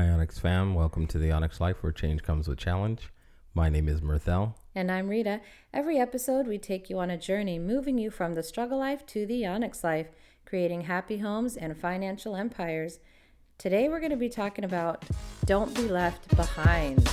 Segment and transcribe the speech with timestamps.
[0.00, 0.74] Hi, Onyx fam.
[0.74, 3.10] Welcome to the Onyx Life where change comes with challenge.
[3.52, 4.54] My name is Mirthell.
[4.74, 5.42] And I'm Rita.
[5.74, 9.26] Every episode, we take you on a journey, moving you from the struggle life to
[9.26, 10.06] the Onyx life,
[10.46, 12.98] creating happy homes and financial empires.
[13.58, 15.04] Today, we're going to be talking about
[15.44, 17.06] don't be left behind.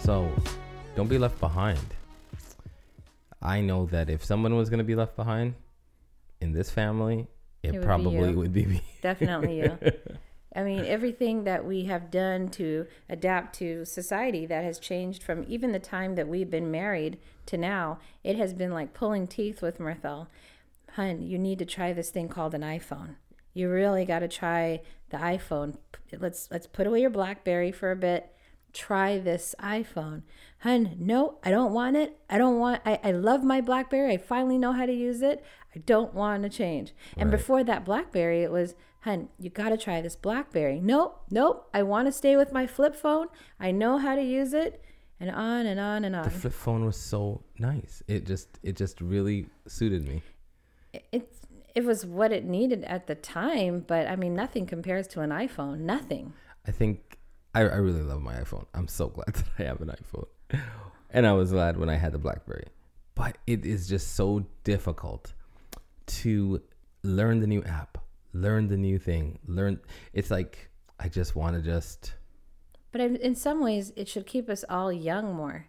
[0.00, 0.28] So,
[0.96, 1.94] don't be left behind.
[3.40, 5.54] I know that if someone was going to be left behind
[6.40, 7.28] in this family,
[7.62, 8.36] it, It would be probably you.
[8.36, 8.82] would be me.
[9.02, 9.78] Definitely you.
[10.54, 15.44] I mean, everything that we have done to adapt to society that has changed from
[15.46, 19.60] even the time that we've been married to now, it has been like pulling teeth
[19.62, 20.26] with Mirthell.
[20.92, 23.16] Hun, you need to try this thing called an iPhone.
[23.54, 24.80] You really got to try
[25.10, 25.76] the iPhone.
[26.18, 28.34] Let's let's put away your BlackBerry for a bit.
[28.78, 30.22] Try this iPhone.
[30.60, 32.16] Hun, no, I don't want it.
[32.30, 34.12] I don't want I, I love my BlackBerry.
[34.12, 35.44] I finally know how to use it.
[35.74, 36.94] I don't want to change.
[37.16, 40.78] And before that BlackBerry, it was, hun, you got to try this BlackBerry.
[40.78, 41.68] Nope, nope.
[41.74, 43.26] I want to stay with my flip phone.
[43.58, 44.80] I know how to use it.
[45.18, 46.22] And on and on and on.
[46.22, 48.00] The flip phone was so nice.
[48.06, 50.22] It just it just really suited me.
[51.10, 51.34] It,
[51.74, 55.30] it was what it needed at the time, but I mean, nothing compares to an
[55.30, 55.80] iPhone.
[55.80, 56.32] Nothing.
[56.64, 57.17] I think
[57.58, 58.66] I, I really love my iPhone.
[58.72, 60.60] I'm so glad that I have an iPhone.
[61.10, 62.68] And I was glad when I had the BlackBerry.
[63.16, 65.32] But it is just so difficult
[66.06, 66.62] to
[67.02, 67.98] learn the new app,
[68.32, 69.80] learn the new thing, learn
[70.12, 70.70] it's like
[71.00, 72.14] I just want to just
[72.92, 75.66] But in in some ways, it should keep us all young more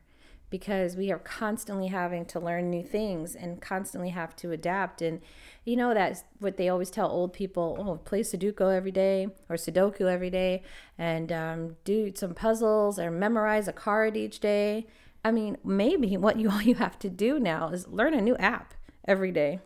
[0.49, 5.01] because we are constantly having to learn new things and constantly have to adapt.
[5.01, 5.21] And
[5.65, 9.55] you know, that's what they always tell old people oh, play Sudoku every day or
[9.55, 10.63] Sudoku every day
[10.97, 14.87] and um, do some puzzles or memorize a card each day.
[15.23, 18.35] I mean, maybe what you all you have to do now is learn a new
[18.37, 18.73] app
[19.07, 19.59] every day.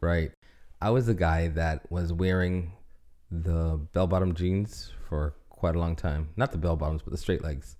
[0.00, 0.32] right.
[0.80, 2.72] I was the guy that was wearing
[3.30, 6.28] the bell bottom jeans for quite a long time.
[6.36, 7.76] Not the bell bottoms, but the straight legs.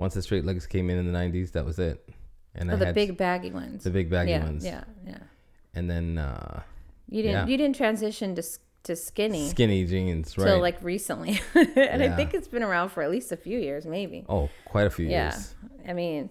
[0.00, 2.08] Once the straight legs came in in the 90s, that was it.
[2.54, 3.84] And Oh, I the big baggy ones.
[3.84, 4.64] the big baggy yeah, ones.
[4.64, 5.18] yeah, yeah.
[5.74, 6.62] And then uh,
[7.08, 7.46] You didn't Yeah.
[7.46, 8.42] you didn't transition to
[8.84, 9.46] to skinny.
[9.50, 10.46] skinny jeans, right?
[10.46, 11.38] till like recently.
[11.54, 14.24] and I think it's been around for at least a few years, maybe.
[14.28, 15.32] oh, quite a few yeah.
[15.34, 15.54] years.
[15.86, 16.30] I mean,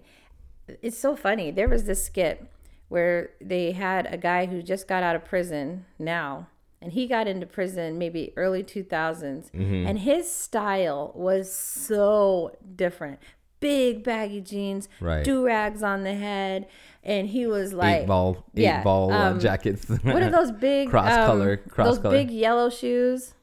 [0.81, 1.51] it's so funny.
[1.51, 2.43] There was this skit
[2.87, 6.47] where they had a guy who just got out of prison now,
[6.81, 9.85] and he got into prison maybe early 2000s, Mm-hmm.
[9.87, 13.19] and his style was so different.
[13.59, 15.23] Big baggy jeans, Right.
[15.25, 16.67] do rags on the head,
[17.03, 19.87] and he was like eight ball, eight yeah, ball uh, um, jackets.
[19.89, 22.17] what are those big Cross um, color- cross those color.
[22.17, 23.33] big yellow shoes?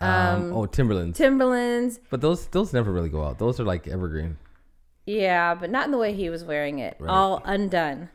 [0.00, 1.16] um, oh, Timberlands.
[1.18, 1.98] Timberlands.
[2.10, 3.38] but those those never really go out.
[3.38, 4.36] Those are like evergreen.
[5.06, 6.98] Yeah, but not in the way he was wearing it.
[7.06, 8.10] All undone.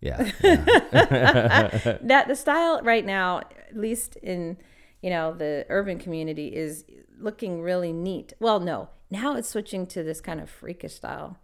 [0.00, 0.30] Yeah.
[0.42, 1.98] yeah.
[2.02, 4.56] That the style right now, at least in
[5.02, 6.84] you know the urban community, is
[7.20, 8.32] looking really neat.
[8.40, 11.38] Well, no, now it's switching to this kind of freakish style,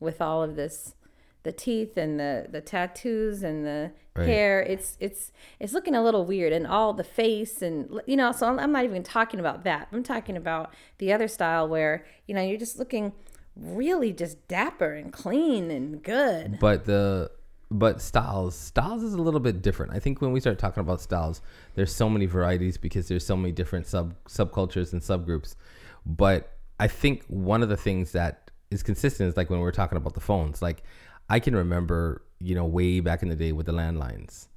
[0.00, 0.94] with all of this,
[1.42, 4.26] the teeth and the the tattoos and the Right.
[4.26, 4.60] hair.
[4.60, 5.30] It's it's
[5.60, 8.32] it's looking a little weird, and all the face and you know.
[8.32, 9.86] So I'm, I'm not even talking about that.
[9.92, 13.12] I'm talking about the other style where you know you're just looking
[13.54, 16.58] really just dapper and clean and good.
[16.60, 17.30] but the
[17.70, 19.92] but styles styles is a little bit different.
[19.92, 21.40] I think when we start talking about styles,
[21.76, 25.54] there's so many varieties because there's so many different sub subcultures and subgroups.
[26.04, 29.96] But I think one of the things that is consistent is like when we're talking
[29.96, 30.60] about the phones.
[30.62, 30.82] Like
[31.28, 34.48] I can remember, you know, way back in the day with the landlines,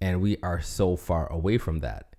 [0.00, 2.14] and we are so far away from that.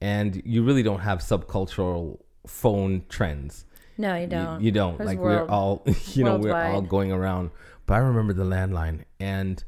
[0.00, 3.66] And you really don't have subcultural phone trends.
[3.98, 4.60] No, you You- don't.
[4.62, 4.98] You, don't.
[4.98, 7.50] There's like world- we're all, you know, we're all going around.
[7.86, 9.62] But I remember the landline, and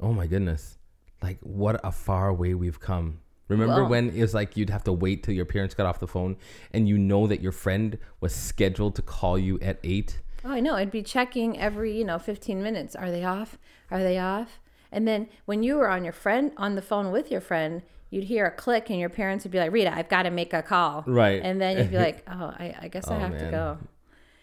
[0.00, 0.78] oh my goodness,
[1.22, 3.20] like what a far way we've come.
[3.52, 6.06] Remember when it was like you'd have to wait till your parents got off the
[6.08, 6.36] phone,
[6.72, 10.20] and you know that your friend was scheduled to call you at eight.
[10.44, 10.74] Oh, I know.
[10.74, 12.96] I'd be checking every, you know, 15 minutes.
[12.96, 13.58] Are they off?
[13.92, 14.58] Are they off?
[14.90, 18.24] And then when you were on your friend on the phone with your friend, you'd
[18.24, 20.62] hear a click and your parents would be like, Rita, I've got to make a
[20.62, 21.04] call.
[21.06, 21.40] Right.
[21.42, 23.50] And then you'd be like, oh, I, I guess I Oh, have to man.
[23.52, 23.78] go.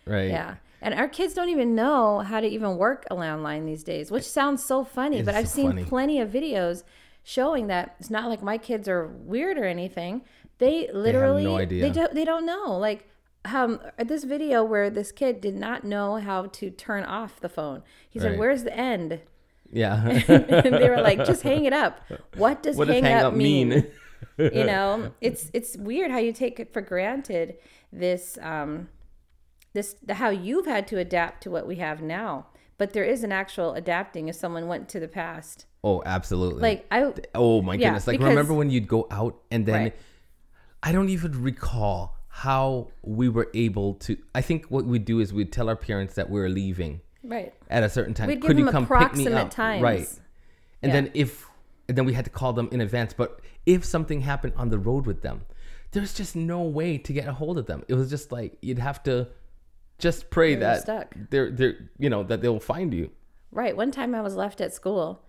[0.05, 0.29] Right.
[0.29, 0.55] Yeah.
[0.81, 4.23] And our kids don't even know how to even work a landline these days, which
[4.23, 5.17] sounds so funny.
[5.19, 5.83] It's But I've so seen funny.
[5.83, 6.83] plenty of videos
[7.29, 10.23] showing that it's not like my kids are weird or anything.
[10.57, 11.83] They literally no idea.
[11.83, 12.75] they don't they don't know.
[12.75, 13.07] Like
[13.45, 17.83] um this video where this kid did not know how to turn off the phone.
[18.09, 18.39] He said, Right.
[18.39, 19.21] "Where's the end?"
[19.71, 20.03] Yeah.
[20.27, 22.01] and they were like, "Just hang it up."
[22.35, 23.69] What does what does hang, hang up, up mean?
[23.69, 23.91] mean?
[24.37, 27.57] you know, it's it's weird how you take it for granted
[27.93, 28.89] this um
[29.73, 32.47] this how you've had to adapt to what we have now.
[32.79, 35.67] But there is an actual adapting if someone went to the past.
[35.83, 36.61] Oh, absolutely.
[36.61, 38.07] Like I oh my Yeah, goodness.
[38.07, 39.95] Like because- remember when you'd go out and then Right.
[40.83, 44.17] I don't even recall how we were able to.
[44.33, 47.01] I think what we would do is we'd tell our parents that we are leaving
[47.23, 47.53] Right.
[47.69, 48.27] at a certain time.
[48.27, 48.95] We'd give Could you them come pick me
[49.25, 49.49] approximate up?
[49.51, 49.81] times.
[49.83, 50.07] Right.
[50.81, 51.01] And Yeah.
[51.01, 51.47] then if
[51.89, 53.13] and then we had to call them in advance.
[53.13, 55.41] But if something happened on the road with them,
[55.91, 57.83] there's just no way to get a hold of them.
[57.87, 59.27] It was just like you'd have to
[59.97, 61.13] just pray You're that stuck.
[61.31, 63.09] they're they're you know that they'll find you.
[63.51, 63.75] Right.
[63.75, 65.21] One time I was left at school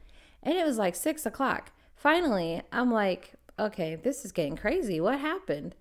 [0.43, 1.73] and it was like six o'clock.
[1.95, 5.01] Finally, I'm like, okay, this is getting crazy.
[5.01, 5.75] What happened?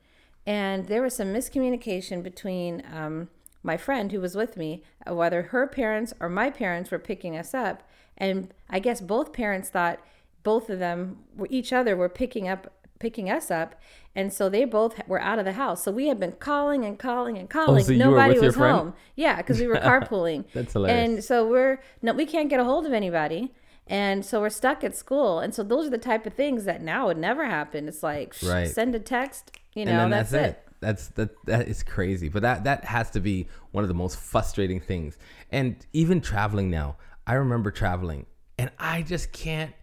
[0.45, 3.29] And there was some miscommunication between um,
[3.63, 7.37] my friend who was with me, uh, whether her parents or my parents were picking
[7.37, 7.83] us up.
[8.17, 9.99] And I guess both parents thought
[10.43, 13.75] both of them were each other were picking up picking us up
[14.15, 16.97] and so they both were out of the house so we had been calling and
[16.99, 21.09] calling and calling Oh, so nobody was home yeah because we were carpooling That's hilarious.
[21.09, 23.53] and so we're no we can't get a hold of anybody
[23.89, 26.81] and so we're stuck at school and so those are the type of things that
[26.81, 28.69] now would never happen it's like sh- Right.
[28.69, 30.49] send a text you know and that's, that's, it.
[30.51, 30.65] it.
[30.81, 32.29] That's that that is crazy.
[32.29, 35.17] But that that has to be one of the most frustrating things.
[35.51, 36.95] And even traveling now,
[37.27, 38.27] I remember traveling
[38.57, 39.73] and I just can't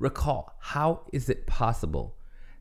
[0.00, 2.16] recall how is it possible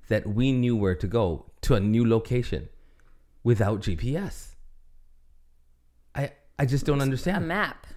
[0.08, 2.70] that we knew where to go to a new location
[3.44, 4.54] without GPS?
[6.14, 7.38] I I just don't understand.
[7.44, 7.88] a map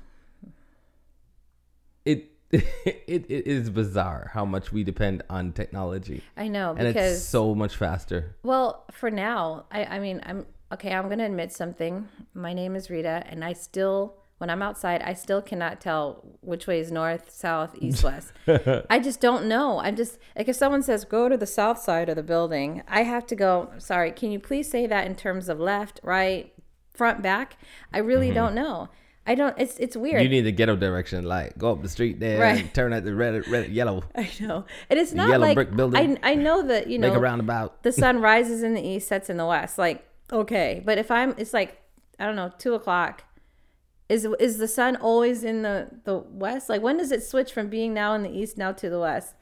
[2.07, 6.23] It it, it is bizarre how much we depend on technology.
[6.37, 8.37] i know And because it's so much faster.
[8.43, 10.93] Well, for now, I, I mean, I'm okay.
[10.93, 12.09] I'm going to admit something.
[12.35, 16.67] My name is Rita, and I still, when I'm outside, I still cannot tell which
[16.67, 18.33] way is north, south, east, west.
[18.91, 19.79] I just don't know.
[19.79, 23.05] I'm just like, if someone says, go to the south side of the building, I
[23.05, 26.53] have to go, sorry, can you please say that in terms of left, right,
[26.93, 27.57] front, back?
[27.95, 28.35] I really mm-hmm.
[28.35, 28.91] don't know.
[29.27, 30.21] I don't, it's, it's weird.
[30.23, 32.61] You need the ghetto direction, like go up the street there, Right.
[32.61, 34.65] and turn at the red, red, yellow, I know.
[34.91, 36.19] And it's not yellow like, brick building.
[36.23, 37.83] I, I know that, you know, make a roundabout.
[37.85, 39.79] the sun rises in the east, sets in the west.
[39.79, 41.81] Like, okay, but if I'm, it's like
[42.19, 43.25] I don't know, two o'clock.
[44.09, 46.69] Is is the sun always in the the west?
[46.69, 49.35] Like, when does it switch from being now in the east now to the west?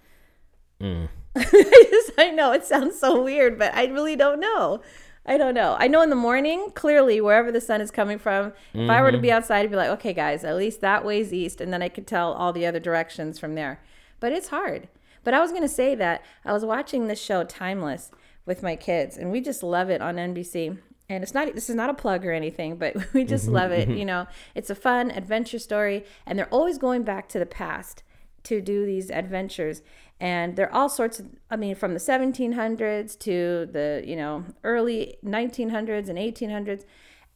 [0.81, 1.09] Mm.
[1.37, 4.81] I just I know it sounds so weird, but I really don't know.
[5.26, 5.76] I don't know.
[5.78, 9.11] I know in the morning, clearly wherever the sun is coming from, if I were
[9.11, 9.22] to Mm-hmm.
[9.22, 11.88] be outside, I'd be like, okay, guys, at least that way's east, and then I
[11.88, 13.81] could tell all the other directions from there.
[14.19, 14.88] But it's hard.
[15.22, 18.11] But I was gonna say that I was watching this show Timeless
[18.46, 20.78] with my kids, and we just love it on NBC.
[21.11, 23.88] And it's not this is not a plug or anything, but we just love it.
[23.90, 28.02] You know, it's a fun adventure story, and they're always going back to the past
[28.44, 29.82] to do these adventures
[30.20, 35.17] and they're all sorts of i mean from the 1700s to the you know early
[35.25, 36.84] 1900s and 1800s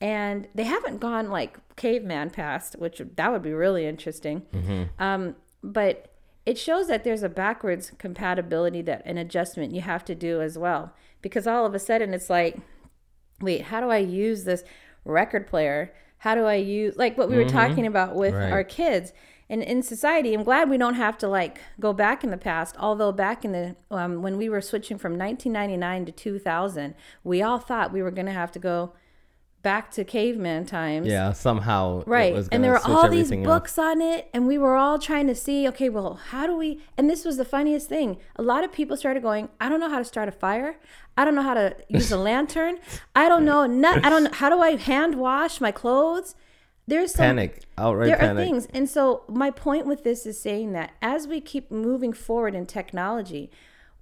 [0.00, 4.42] and they haven't gone like caveman past which that would be really interesting.
[4.98, 6.10] Um, but
[6.44, 10.58] it shows that there's a backwards compatibility that an adjustment you have to do as
[10.58, 10.92] well.
[11.22, 12.58] Because all of a sudden it's like
[13.40, 14.62] wait how do i use this
[15.04, 15.92] record player?
[16.18, 18.52] How do i use like what we were talking about with Right.
[18.52, 19.12] our kids
[19.48, 22.76] and in society i'm glad we don't have to like go back in the past.
[22.78, 27.58] Although back in the um, when we were switching from 1999 to 2000 we all
[27.58, 28.92] thought we were going to have to go
[29.62, 31.06] back to caveman times.
[31.06, 32.00] Yeah, somehow.
[32.00, 33.42] it right and there were all these up.
[33.42, 36.82] books on it and we were all trying to see okay well how do we
[36.96, 38.18] and this was the funniest thing.
[38.36, 40.76] A lot of people started going i don't know how to start a fire.
[41.16, 42.78] I don't know how to use a lantern.
[43.14, 46.34] I don't know not, i don't know how do i hand wash my clothes
[46.86, 48.42] there's some Panic, outright there panic.
[48.42, 52.12] are things and so my point with this is saying that as we keep moving
[52.12, 53.50] forward in technology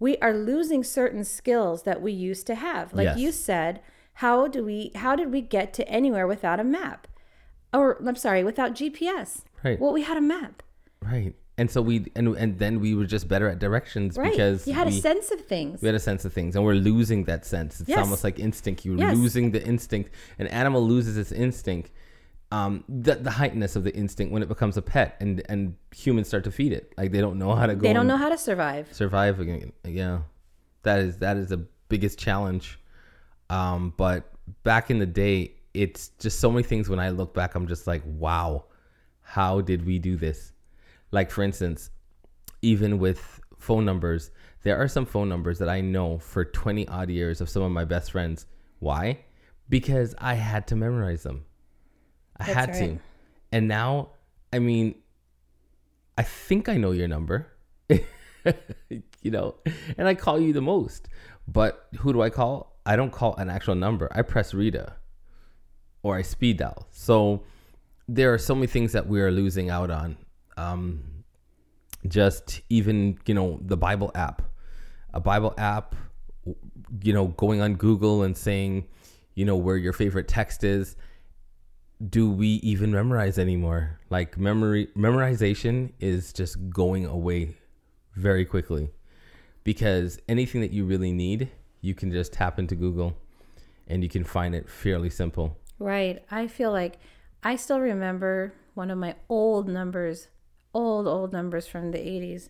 [0.01, 3.19] we are losing certain skills that we used to have like Yes.
[3.19, 3.81] you said
[4.15, 7.07] how do we how did we get to anywhere without a map
[7.73, 9.79] or i'm sorry without gps Right.
[9.81, 10.63] well we had a map
[11.01, 11.35] Right.
[11.59, 14.73] And so we and and then we were just better at directions right because you
[14.73, 17.25] had we, a sense of things we had a sense of things and we're losing
[17.25, 17.81] that sense.
[17.81, 17.99] It's Yes.
[17.99, 18.85] almost like instinct.
[18.87, 19.15] You're Yes.
[19.17, 20.11] losing the instinct.
[20.39, 21.91] An animal loses its instinct.
[22.53, 26.29] Um, the, the heighteness of the instinct when it becomes a pet and and humans
[26.29, 26.93] start to feed it.
[26.99, 27.81] Like they don't know how to go.
[27.81, 29.73] they don't know how to survive survive again.
[29.85, 30.19] Yeah,
[30.83, 32.79] that is that is the biggest challenge.
[33.49, 34.31] Um, but
[34.65, 36.91] back in the day, it's just so many things.
[36.91, 38.67] When I look back, I'm just like, wow,
[39.23, 40.53] how did we do this?
[41.11, 41.89] Like for instance,
[42.61, 44.31] even with phone numbers,
[44.63, 47.73] there are some phone numbers that I know for 20 odd years of some of
[47.73, 48.45] my best friends.
[48.79, 49.21] Why?
[49.71, 51.47] Because I had to memorize them.
[52.43, 52.97] I That's had right.
[52.97, 52.99] to.
[53.53, 54.11] And now,
[54.53, 54.95] I mean,
[56.17, 57.49] I think I know your number.
[57.89, 59.55] you know,
[59.97, 61.09] and I call you the most.
[61.47, 62.77] But who do I call?
[62.85, 64.09] I don't call an actual number.
[64.13, 64.95] I press Rita
[66.03, 66.87] or I speed dial.
[66.91, 67.45] So
[68.09, 70.17] there are so many things that we are losing out on.
[70.57, 71.03] Um,
[72.09, 74.43] just even, you know, the Bible app.
[75.15, 75.95] A Bible app
[77.03, 78.87] you know, going on Google and saying,
[79.35, 80.97] you know, where your favorite text is.
[82.09, 83.99] Do we even memorize anymore?
[84.11, 87.57] Like memory memorization is just going away
[88.15, 88.91] very quickly
[89.65, 93.17] because anything that you really need, you can just tap into Google
[93.87, 95.57] and you can find it fairly simple.
[95.79, 96.25] Right.
[96.31, 96.99] I feel like
[97.43, 100.29] I still remember one of my old numbers,
[100.73, 102.49] old, old numbers from the 80s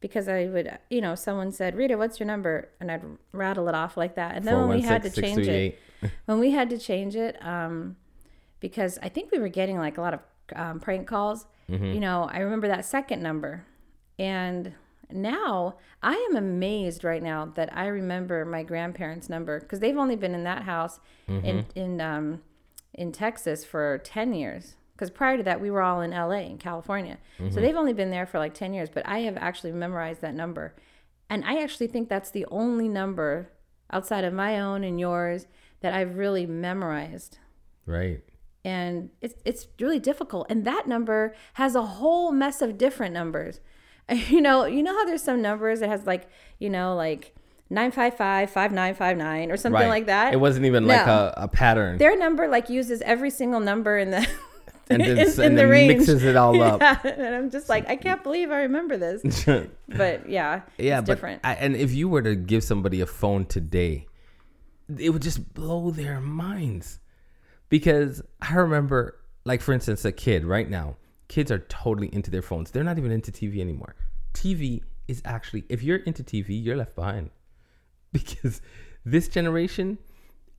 [0.00, 2.68] because I would, you know, someone said, Rita, what's your number?
[2.80, 4.34] And I'd rattle it off like that.
[4.36, 5.78] And then when we had to change it,
[6.26, 7.96] when we had to change it, um,
[8.62, 10.20] because I think we were getting like a lot of
[10.54, 11.84] um, prank calls, mm-hmm.
[11.84, 13.66] you know, I remember that second number.
[14.18, 14.72] And
[15.10, 20.16] now I am amazed right now that I remember my grandparents' number because they've only
[20.16, 21.44] been in that house mm-hmm.
[21.44, 22.42] in, in, um,
[22.94, 26.56] in Texas for 10 years because prior to that we were all in LA in
[26.56, 27.18] California.
[27.40, 27.52] Mm-hmm.
[27.52, 30.34] So they've only been there for like 10 years, but I have actually memorized that
[30.34, 30.76] number.
[31.28, 33.50] And I actually think that's the only number
[33.90, 35.46] outside of my own and yours
[35.80, 37.38] that I've really memorized.
[37.86, 38.22] Right.
[38.64, 40.46] And it's it's really difficult.
[40.48, 43.60] And that number has a whole mess of different numbers.
[44.28, 46.28] You know, you know how there's some numbers that has like,
[46.58, 47.34] you know, like
[47.70, 49.88] 955 5959 or something right.
[49.88, 50.34] like that.
[50.34, 50.94] It wasn't even no.
[50.94, 51.96] like a, a pattern.
[51.96, 54.28] Their number like uses every single number in the
[54.90, 55.98] and then, in, and in then the range.
[55.98, 56.74] mixes it all yeah.
[56.74, 57.04] up.
[57.04, 59.22] And I'm just like, I can't believe I remember this.
[59.88, 61.40] but yeah, yeah, but different.
[61.44, 64.06] I, and if you were to give somebody a phone today,
[64.98, 66.98] it would just blow their minds.
[67.72, 70.96] Because I remember, like for instance, a kid right now,
[71.28, 72.70] kids are totally into their phones.
[72.70, 73.96] They're not even into TV anymore.
[74.34, 77.30] TV is actually, if you're into TV, you're left behind.
[78.12, 78.60] Because
[79.06, 79.96] this generation,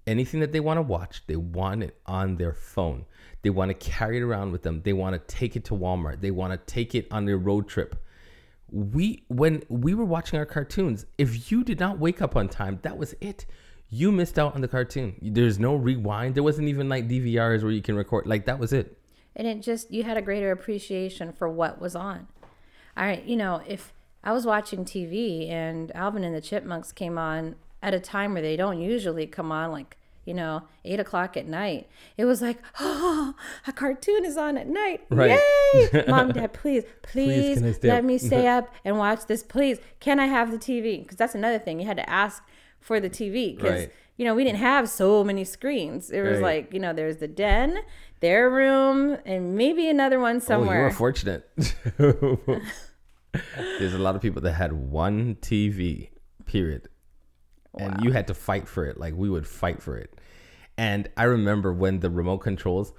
[0.08, 3.06] anything that they want to watch, they want it on their phone.
[3.44, 4.82] They want to carry it around with them.
[4.82, 6.20] They want to take it to Walmart.
[6.20, 7.96] They want to take it on their road trip.
[8.72, 12.80] We when we were watching our cartoons, if you did not wake up on time,
[12.82, 13.46] that was it.
[13.94, 15.16] You missed out on the cartoon.
[15.22, 16.34] There's no rewind.
[16.34, 18.26] There wasn't even like DVRs where you can record.
[18.26, 18.98] Like that was it.
[19.36, 22.28] And it just you had a greater appreciation for what was on.
[22.98, 27.20] All right, you know, if I was watching TV and Alvin and the Chipmunks came
[27.20, 29.96] on at a time where they don't usually come on, like
[30.26, 31.88] you know, eight o'clock at night.
[32.18, 33.36] It was like, oh,
[33.68, 35.02] a cartoon is on at night.
[35.12, 35.40] Right.
[35.74, 36.06] Yay!
[36.08, 39.44] Mom, Dad, please, please, please let me stay up and watch this.
[39.44, 41.04] Please, can I have the TV?
[41.04, 41.80] Because that's another thing.
[41.80, 42.42] You had to ask
[42.84, 43.92] for the TV because, right.
[44.18, 46.12] you know, we didn't have so many screens.
[46.12, 46.58] It was right.
[46.58, 47.80] like, you know, there's the den,
[48.20, 50.78] their room, and maybe another one somewhere.
[50.78, 51.50] Oh, you were fortunate.
[53.80, 56.10] there's a lot of people that had one TV,
[56.46, 56.90] period
[57.78, 58.98] and you had to fight for it.
[58.98, 60.14] Like we would fight for it.
[60.78, 62.94] And I remember when the remote controls,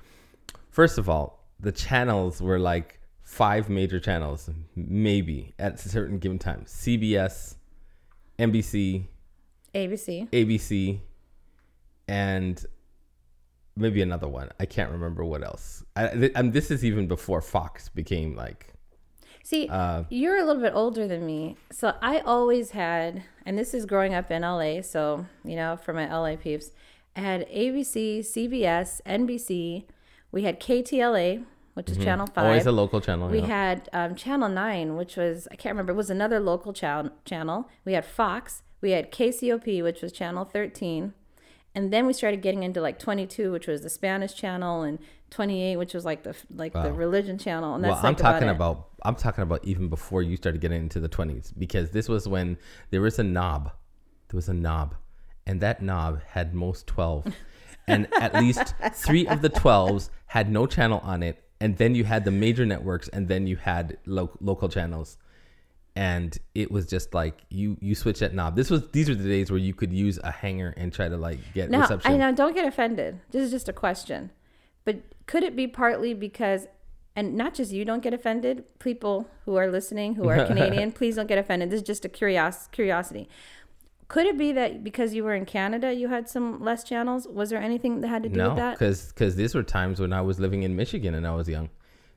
[0.70, 6.38] first of all, the channels were like five major channels, maybe at a certain given
[6.38, 7.56] time CBS,
[8.38, 9.06] NBC,
[9.74, 11.00] ABC, ABC,
[12.08, 12.64] and
[13.76, 14.50] maybe another one.
[14.60, 15.84] I can't remember what else.
[15.96, 18.74] I, th- and this is even before Fox became like
[19.44, 21.56] See, uh, you're a little bit older than me.
[21.70, 24.80] So I always had, and this is growing up in LA.
[24.80, 26.70] So, you know, for my LA peeps,
[27.14, 29.84] I had ABC, CBS, NBC.
[30.32, 32.04] We had KTLA, which is mm-hmm.
[32.04, 32.44] Channel 5.
[32.44, 33.28] Always a local channel.
[33.28, 33.46] We yeah.
[33.46, 37.68] had um, Channel 9, which was, I can't remember, it was another local ch- channel.
[37.84, 38.62] We had Fox.
[38.84, 41.14] We had KCOP, which was Channel 13
[41.74, 44.98] and then we started getting into like 22 which was the spanish channel and
[45.30, 46.84] 28 which was like the like wow.
[46.84, 50.22] the religion channel and that's well, i'm talking about, about i'm talking about even before
[50.22, 52.56] you started getting into the 20s because this was when
[52.90, 53.72] there was a knob.
[54.28, 54.94] There was a knob
[55.46, 57.26] and that knob had most 12
[57.88, 62.04] and at least three of the 12s had no channel on it and then you
[62.04, 65.18] had the major networks and then you had lo- local channels
[65.96, 68.56] and it was just like you you switch that knob.
[68.56, 71.16] This was these are the days where you could use a hanger and try to
[71.16, 72.12] like get now, reception.
[72.12, 73.20] I know, don't get offended.
[73.30, 74.30] This is just a question,
[74.84, 74.96] but
[75.26, 76.66] could it be partly because,
[77.14, 81.16] and not just you don't get offended, people who are listening who are Canadian, please
[81.16, 81.70] don't get offended.
[81.70, 83.28] This is just a curios- curiosity.
[84.08, 87.26] Could it be that because you were in Canada, you had some less channels?
[87.26, 88.68] Was there anything that had to do no, with that?
[88.68, 91.48] No, because because these were times when I was living in Michigan and I was
[91.48, 91.70] young.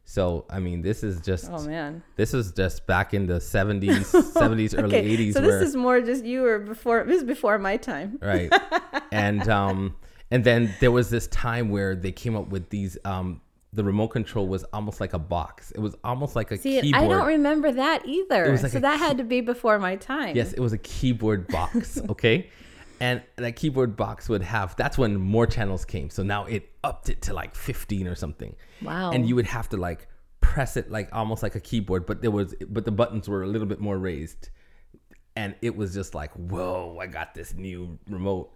[0.10, 4.08] So I mean, this is just oh man, this is just back in the seventies,
[4.34, 5.34] seventies, early eighties.
[5.34, 7.04] So this is more just you were before.
[7.04, 8.50] This is before my time, right?
[9.12, 9.98] and um,
[10.32, 13.42] and then there was this time where they came up with these um.
[13.74, 15.72] The remote control was almost like a box.
[15.72, 17.04] It was almost like a See, keyboard.
[17.04, 18.58] I don't remember that either.
[18.58, 20.38] Like so that key- had to be before my time.
[20.38, 22.00] Yes, it was a keyboard box.
[22.10, 22.50] Okay,
[23.00, 26.10] and that keyboard box would have that's when more channels came.
[26.10, 28.56] So now it upped it to like 15 or something.
[28.82, 29.12] Wow.
[29.12, 30.08] And you would have to like
[30.42, 33.48] press it like almost like a keyboard but there was but the buttons were a
[33.48, 34.50] little bit more raised.
[35.36, 38.52] And it was just like, whoa, I got this new remote,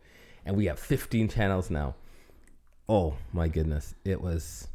[0.48, 1.94] and we have 15 channels now.
[2.90, 4.68] Oh my goodness, it was.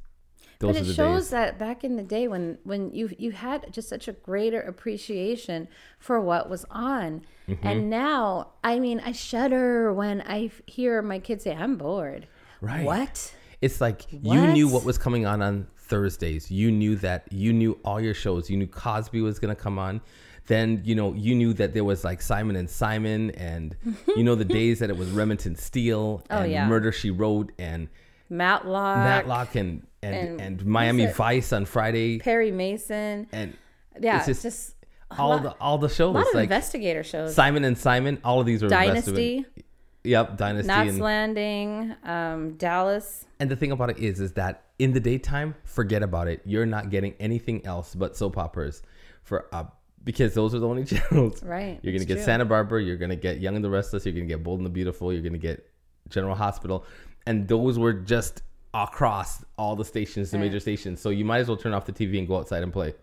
[0.59, 1.31] Those but it shows days.
[1.31, 5.69] that back in the day when when you you had just such a greater appreciation
[5.99, 7.67] for what was on, mm-hmm.
[7.67, 12.27] and now I mean I shudder when I hear my kids say I'm bored.
[12.61, 12.85] Right.
[12.85, 13.35] What?
[13.61, 14.35] It's like what?
[14.35, 16.51] you knew what was coming on on Thursdays.
[16.51, 18.51] You knew that you knew all your shows.
[18.51, 20.01] You knew Cosby was going to come on.
[20.47, 23.77] Then, you know, you knew that there was like Simon and Simon and
[24.17, 26.69] you know the days that it was Remington Steele oh, and oh, yeah.
[26.69, 27.89] Murder She Wrote and
[28.29, 28.99] Matlock.
[28.99, 32.19] Matlock and and, and, and Miami Vice on Friday.
[32.19, 33.27] Perry Mason.
[33.33, 33.57] And
[34.01, 34.75] yeah, it's just, just
[35.11, 36.15] all lot, the all the shows.
[36.15, 37.35] A lot of like investigator shows.
[37.35, 39.45] Simon and Simon, all of these were Dynasty.
[40.05, 40.69] Yep, Dynasty.
[40.69, 43.25] Knots and, Landing, um, Dallas.
[43.41, 46.43] And the thing about it is, is that in the daytime, forget about it.
[46.45, 48.83] You're not getting anything else but soap operas
[49.25, 49.65] for uh,
[50.05, 51.43] because those are the only channels.
[51.43, 51.81] Right.
[51.83, 52.25] You're gonna get true.
[52.25, 52.83] Santa Barbara.
[52.83, 54.07] You're gonna get Young and the Restless.
[54.07, 55.13] You're gonna get Bold and the Beautiful.
[55.13, 55.69] You're gonna get
[56.09, 56.85] General Hospital,
[57.27, 58.43] and those were just
[58.73, 61.01] across all the stations, the major stations.
[61.01, 62.95] So you might as well turn off the TV and go outside and play,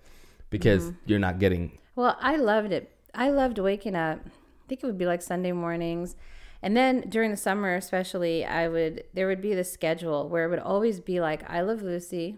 [0.50, 0.98] because mm-hmm.
[1.06, 1.78] you're not getting.
[1.96, 2.92] Well, I loved it.
[3.14, 4.20] I loved waking up.
[4.26, 6.16] I think it would be like Sunday mornings
[6.64, 10.50] and then during the summer, especially, I would there would be the schedule where it
[10.50, 12.38] would always be like I Love Lucy,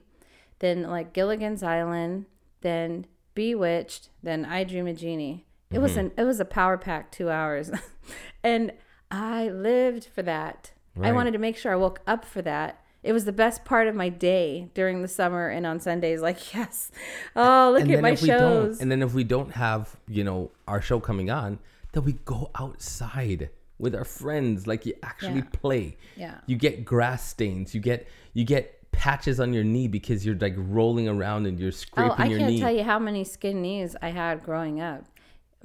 [0.60, 2.26] then like Gilligan's Island,
[2.62, 5.46] then Bewitched, then I Dream a Jeannie.
[5.70, 5.84] It mm-hmm.
[5.84, 7.70] was an it was a power pack two hours,
[8.44, 8.74] and
[9.12, 10.72] I lived for that.
[10.96, 11.10] Right.
[11.10, 12.82] I wanted to make sure I woke up for that.
[13.04, 16.22] It was the best part of my day during the summer and on Sundays.
[16.22, 16.92] Like yes,
[17.36, 18.82] oh look and at my shows.
[18.82, 21.60] And then if we don't have you know our show coming on,
[21.94, 25.60] then we go outside with our friends like you actually yeah.
[25.60, 30.26] play yeah you get grass stains you get you get patches on your knee because
[30.26, 32.46] you're like rolling around and you're scraping oh, I your knee.
[32.46, 35.04] I can't tell you how many skin knees I had growing up.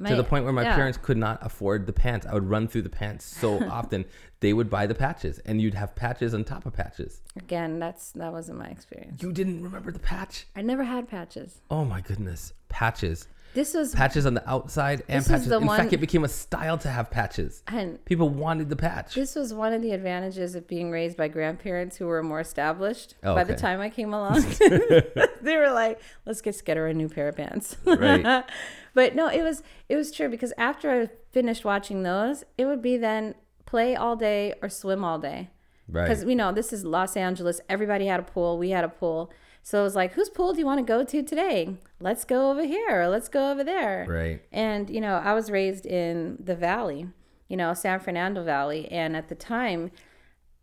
[0.01, 0.75] My, to the point where my yeah.
[0.75, 2.27] parents could not afford the pants.
[2.27, 4.07] I would run through the pants so often
[4.41, 7.21] they would buy the patches and you'd have patches on top of patches.
[7.37, 9.23] Again, that's that wasn't my experience.
[9.23, 10.47] You didn't remember the patch?
[10.57, 11.61] I never had patches.
[11.71, 12.55] Oh my goodness.
[12.71, 13.29] Patches.
[13.53, 15.51] This was patches on the outside and patches.
[15.51, 17.63] In one, fact, it became a style to have patches.
[17.67, 19.15] And people wanted the patch.
[19.15, 23.17] This was one of the advantages of being raised by grandparents who were more established.
[23.25, 23.55] Oh, by okay.
[23.55, 24.45] the time I came along,
[25.41, 28.45] they were like, "Let's just get her a new pair of pants." Right.
[28.95, 32.83] but no, it was it was true because after I finished watching those, it would
[32.83, 33.35] be then
[33.67, 35.51] play all day or swim all day.
[35.89, 36.09] Right.
[36.09, 37.61] Because we know this is Los Angeles.
[37.69, 38.59] Everybody had a pool.
[38.59, 39.33] We had a pool.
[39.63, 41.77] So it was like, whose pool do you want to go to today?
[42.01, 43.07] Let's go over here.
[43.07, 44.07] let's go over there.
[44.09, 44.43] Right.
[44.53, 47.09] And, you know, I was raised in the valley,
[47.49, 48.91] you know, San Fernando Valley.
[48.91, 49.91] And at the time,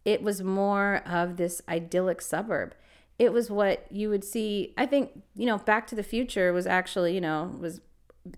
[0.03, 2.73] it was more of this idyllic suburb.
[3.19, 4.73] It was what you would see.
[4.77, 7.81] I think, you know, Back to the Future was actually, you know, was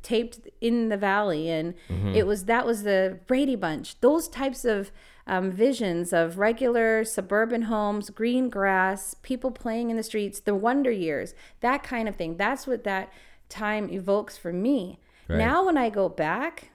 [0.04, 2.10] taped in the valley and mm-hmm.
[2.10, 4.00] it was that was the Brady Bunch.
[4.02, 4.92] Those types of
[5.30, 10.92] um, visions of regular suburban homes, green grass, people playing in the streets, the wonder
[10.92, 12.36] years, that kind of thing.
[12.36, 13.14] That's what that
[13.48, 15.00] time evokes for me.
[15.28, 15.38] Right.
[15.38, 16.72] Now, when I go back,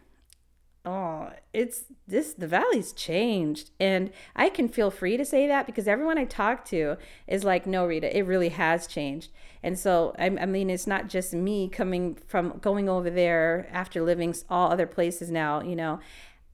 [0.84, 3.72] oh, it's this, the valley's changed.
[3.80, 7.66] And I can feel free to say that because everyone I talk to is like,
[7.66, 9.32] no, Rita, it really has changed.
[9.64, 14.00] And so, I, I mean, it's not just me coming from going over there after
[14.00, 15.98] living all other places now, you know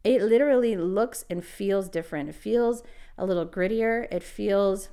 [0.05, 2.29] it literally looks and feels different.
[2.29, 2.83] It feels
[3.19, 4.07] a little grittier.
[4.11, 4.89] It feels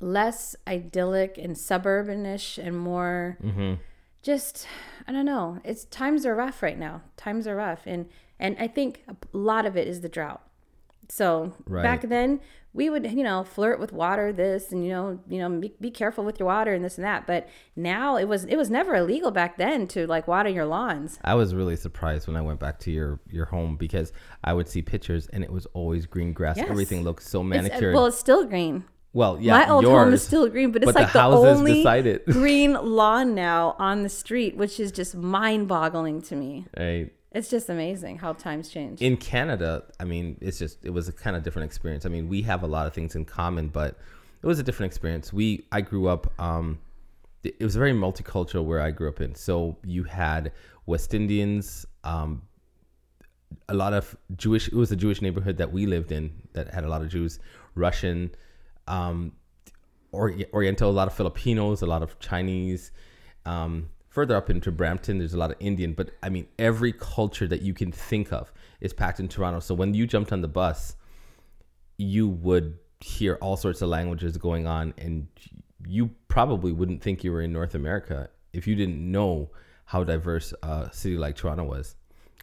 [0.00, 3.74] less idyllic and suburbanish and more mm-hmm.
[4.22, 4.66] just
[5.06, 5.58] I don't know.
[5.64, 7.02] It's times are rough right now.
[7.16, 10.47] Times are rough and and I think a lot of it is the drought.
[11.08, 11.82] So right.
[11.82, 12.40] back then
[12.74, 15.90] we would you know flirt with water this and you know you know be, be
[15.90, 18.94] careful with your water and this and that but now it was it was never
[18.94, 22.60] illegal back then to like water your lawns i was really surprised when i went
[22.60, 24.12] back to your your home because
[24.44, 26.68] i would see pictures and it was always green grass yes.
[26.68, 30.04] everything looked so uh, manicured it's, well it's still green well, yeah, my old yours,
[30.04, 34.02] home is still green, but it's but like the, the only green lawn now on
[34.02, 36.66] the street, which is just mind-boggling to me.
[36.78, 37.10] Right.
[37.32, 39.02] It's just amazing how times change.
[39.02, 42.06] In Canada, I mean, it's just it was a kind of different experience.
[42.06, 43.98] I mean, we have a lot of things in common, but
[44.42, 45.32] it was a different experience.
[45.32, 46.78] We I grew up um
[47.44, 49.34] it was very multicultural where I grew up in.
[49.34, 50.52] So you had
[50.86, 52.42] West Indians, um
[53.68, 56.84] a lot of Jewish it was a Jewish neighborhood that we lived in that had
[56.84, 57.40] a lot of Jews,
[57.74, 58.30] Russian,
[58.86, 59.32] um
[60.14, 62.90] Oriental, a lot of Filipinos, a lot of Chinese,
[63.44, 67.46] um further up into Brampton, there's a lot of Indian, but I mean, every culture
[67.46, 69.60] that you can think of is packed in Toronto.
[69.60, 70.96] So when you jumped on the bus,
[71.98, 75.28] you would hear all sorts of languages going on, and
[75.86, 79.50] you probably wouldn't think you were in North America if you didn't know
[79.84, 81.94] how diverse a city like Toronto was.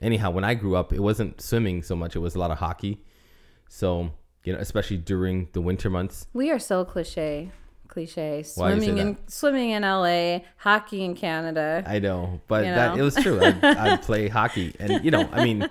[0.02, 2.60] anyhow, when I grew up, it wasn't swimming so much; it was a lot of
[2.60, 3.04] hockey.
[3.68, 4.14] So
[4.46, 6.28] you know, especially during the winter months.
[6.32, 7.52] We are so cliche.
[7.95, 8.43] Cliche.
[8.55, 11.81] Why you say Swimming in swimming in LA, hockey in Canada.
[11.88, 13.41] I know, but You that it was true.
[13.41, 15.69] I'd, I'd play hockey, and you know, I mean,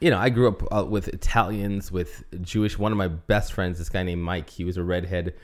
[0.00, 2.78] you know, I grew up uh, with Italians, with Jewish.
[2.78, 5.34] One of my best friends, this guy named Mike, he was a redhead,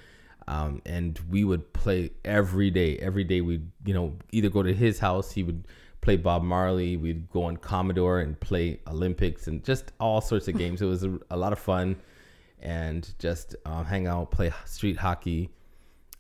[0.46, 2.96] um, and we would play every day.
[2.96, 5.68] Every day, we'd you know either go to his house, he would
[6.00, 6.96] play Bob Marley.
[6.96, 10.80] We'd go on Commodore and play Olympics and just all sorts of games.
[10.80, 11.96] It was a, a lot of fun,
[12.62, 15.50] and just uh, hang out, play street hockey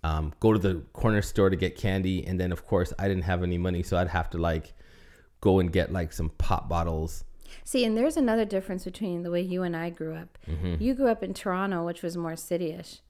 [0.04, 3.24] um, go to the corner store to get candy, and then of course I didn't
[3.24, 4.74] have any money, so I'd have to like
[5.40, 7.24] go and get like some pop bottles.
[7.64, 10.38] See, and there's another difference between the way you and I grew up.
[10.48, 10.82] Mm-hmm.
[10.82, 13.00] You grew up in Toronto, which was more cityish.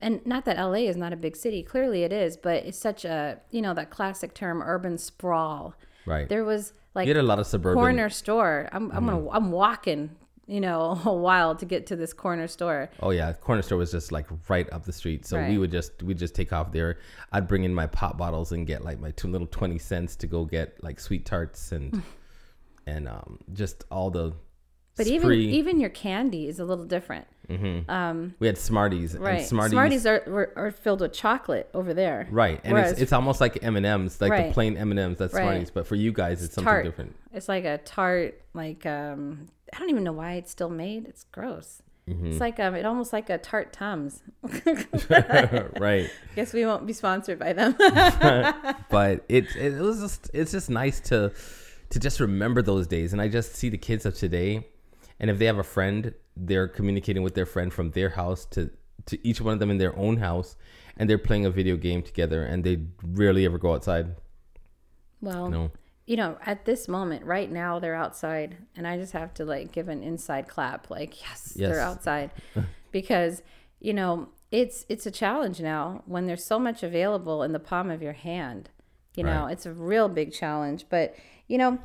[0.00, 3.04] And not that LA is not a big city, clearly it is, but it's such
[3.06, 5.74] a, you know, that classic term urban sprawl.
[6.04, 6.28] Right.
[6.28, 7.80] There was like you had a lot of suburban.
[7.80, 8.68] corner store.
[8.72, 9.06] I'm I'm Mm-hmm.
[9.24, 10.10] gonna I'm walking,
[10.46, 12.90] you know, a while to get to this corner store.
[13.00, 16.02] Oh yeah, corner store was just like right up the street, so we would just
[16.02, 16.98] we just take off there.
[17.32, 20.26] I'd bring in my pop bottles and get like my two little twenty cents to
[20.26, 22.02] go get like sweet tarts and
[22.86, 24.32] and um, just all the.
[24.96, 25.46] But even spree.
[25.50, 27.26] even your candy is a little different.
[27.88, 29.38] um we had Smarties Right.
[29.40, 29.72] and Smarties.
[29.72, 32.26] Smarties are, are, are filled with chocolate over there.
[32.30, 34.98] Right, and Whereas it's, it's almost like M and M's, like the plain M and
[34.98, 35.18] M's.
[35.18, 35.42] That's Right.
[35.42, 36.84] Smarties, but for you guys, it's something tart.
[36.86, 37.14] different.
[37.34, 41.06] It's like a tart, like um, I don't even know why it's still made.
[41.06, 41.82] It's gross.
[42.08, 42.26] Mm-hmm.
[42.28, 44.22] It's like um, it almost like a tart tums.
[45.78, 46.10] right.
[46.34, 47.74] Guess we won't be sponsored by them.
[48.90, 51.32] but it it was just it's just nice to
[51.90, 54.66] to just remember those days and i just see the kids of today
[55.20, 58.70] and if they have a friend they're communicating with their friend from their house to
[59.06, 60.56] to each one of them in their own house
[60.96, 64.16] and they're playing a video game together and they rarely ever go outside
[65.20, 65.70] well, no
[66.06, 69.72] you know, at this moment, right now, they're outside, and I just have to like
[69.72, 71.70] give an inside clap, like yes, Yes.
[71.70, 72.30] they're outside,
[72.92, 73.42] because
[73.80, 77.90] you know it's it's a challenge now when there's so much available in the palm
[77.90, 78.70] of your hand.
[79.16, 79.52] You know, Right.
[79.52, 80.86] it's a real big challenge.
[80.88, 81.14] But
[81.48, 81.78] you know,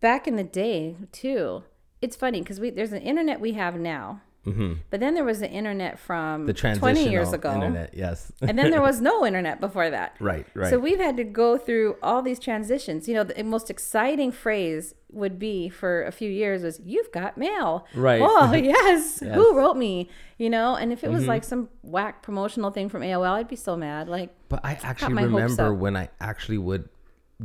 [0.00, 1.62] back in the day too,
[2.00, 5.48] it's funny because we there's an internet we have now, but then there was the
[5.50, 6.46] internet from Mm-hmm.
[6.46, 10.16] the 20 years ago, internet yes and then there was no internet before that.
[10.20, 13.06] right right So we've had to go through all these transitions.
[13.08, 17.36] You know, the most exciting phrase would be for a few years was "You've got
[17.38, 18.20] mail." Right.
[18.22, 19.20] Oh yes.
[19.22, 19.34] Yes.
[19.36, 20.08] Who wrote me?
[20.38, 21.14] You know, and if it Mm-hmm.
[21.16, 24.08] was like some whack promotional thing from AOL, I'd be so mad.
[24.08, 26.88] Like, but i actually remember when i actually would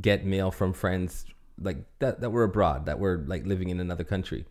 [0.01, 1.25] get mail from friends
[1.61, 4.45] like that that were abroad that were like living in another country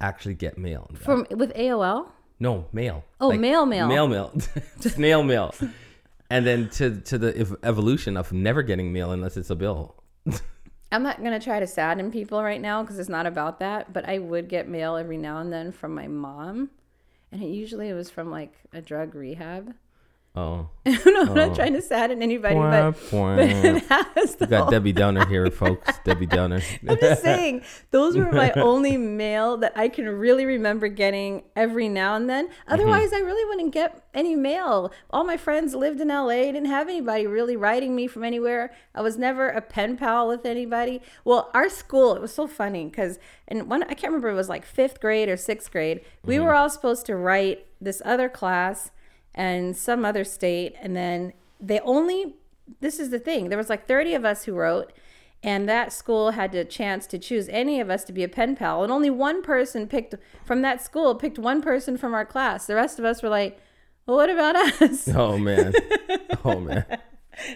[0.00, 2.08] actually get mail from with AOL.
[2.40, 3.04] No, mail.
[3.20, 3.88] Oh, mail mail.
[3.88, 4.32] Mail mail.
[4.80, 5.54] Snail mail.
[6.30, 9.96] And then to to the ev- evolution of never getting mail unless it's a bill.
[10.92, 13.92] I'm not gonna try to sadden people right now because it's not about that.
[13.92, 16.70] But I would get mail every now and then from my mom,
[17.32, 19.74] and it usually was from like a drug rehab.
[20.34, 20.68] Oh.
[20.86, 21.54] no, I'm not oh.
[21.54, 25.98] trying to sadden anybody, but, but it has we got Debbie Downer here, folks.
[26.04, 26.60] Debbie Downer.
[26.88, 31.88] I'm just saying, those were my only mail that I can really remember getting every
[31.88, 32.46] now and then.
[32.46, 32.72] Mm-hmm.
[32.72, 34.92] Otherwise, I really wouldn't get any mail.
[35.10, 38.72] All my friends lived in LA, didn't have anybody really writing me from anywhere.
[38.94, 41.02] I was never a pen pal with anybody.
[41.24, 44.48] Well, our school, it was so funny because, and one, I can't remember, it was
[44.48, 46.02] like fifth grade or sixth grade.
[46.24, 46.44] We mm-hmm.
[46.44, 48.90] were all supposed to write this other class
[49.34, 50.74] and some other state.
[50.80, 52.36] And then they only,
[52.80, 54.92] this is the thing, there was like 30 of us who wrote
[55.42, 58.56] and that school had a chance to choose any of us to be a pen
[58.56, 60.14] pal and only one person picked
[60.44, 63.58] from that school picked one person from our class the rest of us were like
[64.06, 65.72] well what about us oh man.
[66.44, 66.84] Oh man.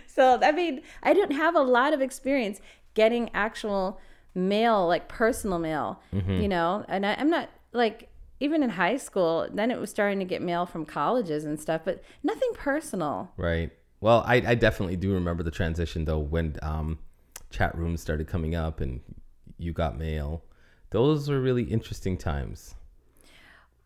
[0.07, 2.61] so i mean i didn't have a lot of experience
[2.95, 4.01] getting actual
[4.35, 6.41] mail like personal mail mm-hmm.
[6.41, 8.09] you know and I, i'm not like
[8.43, 11.81] even in high school then it was starting to get mail from colleges and stuff
[11.85, 13.71] but nothing personal Right.
[14.01, 16.99] Well, I, I definitely do remember the transition though when um,
[17.51, 19.01] chat rooms started coming up and
[19.59, 20.43] you got mail.
[20.91, 22.75] Those were really interesting times.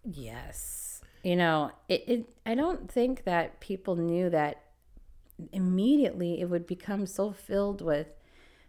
[0.04, 1.00] Yes.
[1.22, 4.62] You know, it, it I don't think that people knew that
[5.52, 8.06] immediately it would become so filled with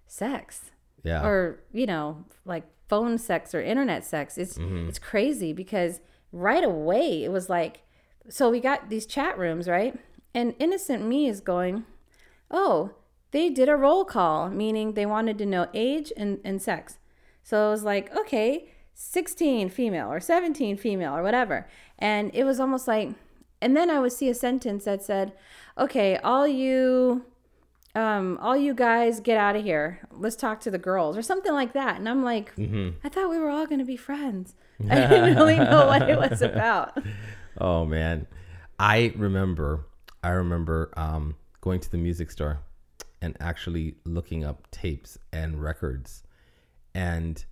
[0.05, 0.71] sex
[1.03, 1.25] Yeah.
[1.25, 4.37] or, you know, like phone sex or internet sex.
[4.37, 4.89] It's mm-hmm.
[4.89, 5.99] it's crazy because
[6.31, 7.81] right away it was like
[8.29, 9.97] so we got these chat rooms, right?
[10.33, 11.85] And innocent me is going,
[12.51, 12.91] "Oh,
[13.31, 16.97] they did a roll call, meaning they wanted to know age and, and sex.
[17.43, 21.67] So it was like, okay, 16 female or 17 female or whatever.
[21.99, 23.09] And it was almost like,
[23.61, 25.33] and then I would see a sentence that said,
[25.77, 27.25] okay, all you
[27.97, 29.99] um, all you guys get out of here.
[30.11, 31.97] Let's talk to the girls or something like that.
[31.97, 32.53] And I'm like,
[33.03, 34.53] I thought we were all going to be friends.
[34.89, 36.97] I didn't really know what it was about.
[37.59, 38.27] Oh man,
[38.77, 39.87] I remember.
[40.21, 42.59] I remember um, going to the music store
[43.19, 46.21] and actually looking up tapes and records
[46.93, 47.43] and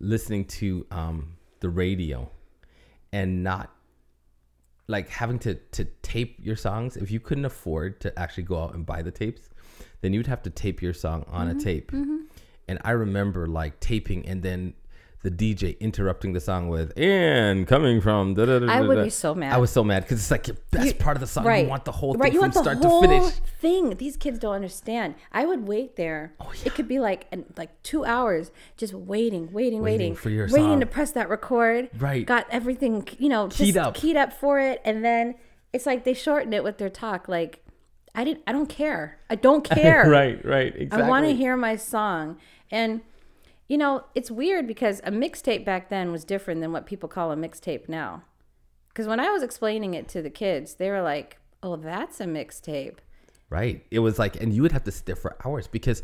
[0.00, 2.28] listening to um, the radio
[3.12, 3.70] and not
[4.88, 8.74] like having to to tape your songs if you couldn't afford to actually go out
[8.74, 9.50] and buy the tapes
[10.04, 12.16] then you'd have to tape your song on a mm-hmm, tape mm-hmm.
[12.68, 14.74] and i remember like taping and then
[15.24, 19.04] the DJ interrupting the song with "and coming from." Da, da, da, I would da."
[19.04, 19.54] be so mad.
[19.54, 21.44] I was so mad because it's like your best You- part of the song.
[21.44, 21.64] right.
[21.64, 22.32] You want the whole thing right.
[22.32, 23.32] You from the start whole to finish.
[23.58, 23.96] thing.
[23.96, 25.14] These kids don't understand.
[25.32, 26.34] I would wait there.
[26.40, 26.66] Oh, yeah.
[26.66, 30.46] It could be like an, like two hours, just waiting, waiting, waiting, waiting for your
[30.48, 30.80] waiting song.
[30.80, 31.88] to press that record.
[31.98, 32.26] Right.
[32.26, 33.94] Got everything, you know, Keyed up.
[33.94, 35.36] keyed up for it, and then
[35.72, 37.28] it's like they shorten it with their talk.
[37.28, 37.63] Like,
[38.14, 38.42] I didn't.
[38.46, 39.18] I don't care.
[39.28, 40.08] I don't care.
[40.08, 41.02] right, right, exactly.
[41.02, 42.38] I want to hear my song.
[42.70, 43.00] And,
[43.68, 47.32] you know, it's weird because a mixtape back then was different than what people call
[47.32, 48.22] a mixtape now.
[48.88, 52.24] Because when I was explaining it to the kids, they were like, oh, that's a
[52.24, 52.98] mixtape.
[53.50, 53.84] Right.
[53.90, 56.02] It was like, and you would have to sit there for hours because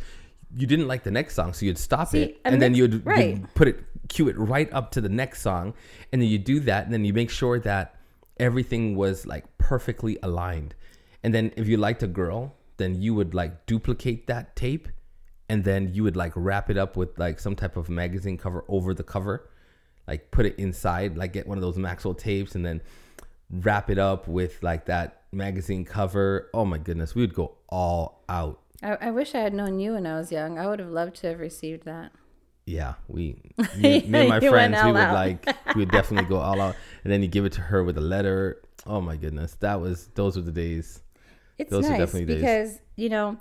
[0.57, 3.05] you didn't like the next song, so you'd stop See, it, a and then you'd,
[3.07, 5.75] you'd put it, cue it right up to the next song,
[6.13, 7.95] and then you do that, and then you make sure that
[8.39, 10.75] everything was like perfectly aligned,
[11.23, 14.89] and then if you liked a girl, then you would like duplicate that tape,
[15.49, 18.65] and then you would like wrap it up with like some type of magazine cover
[18.69, 19.51] over the cover,
[20.07, 22.81] like put it inside, like get one of those Maxwell tapes, and then
[23.51, 26.49] wrap it up with like that magazine cover.
[26.55, 28.61] Oh my goodness, we would go all out.
[28.83, 30.59] I, I wish I had known you when I was young.
[30.59, 32.13] I would have loved to have received that.
[32.67, 33.41] Yeah, we,
[33.77, 35.15] me, me and my friends, we would out.
[35.15, 37.99] like, we would definitely go all out, and then you give it to her with
[37.99, 38.63] a letter.
[38.87, 41.03] Oh my goodness, that was those were the days.
[41.61, 42.41] It's Those nice definitely days.
[42.41, 43.37] because, you know,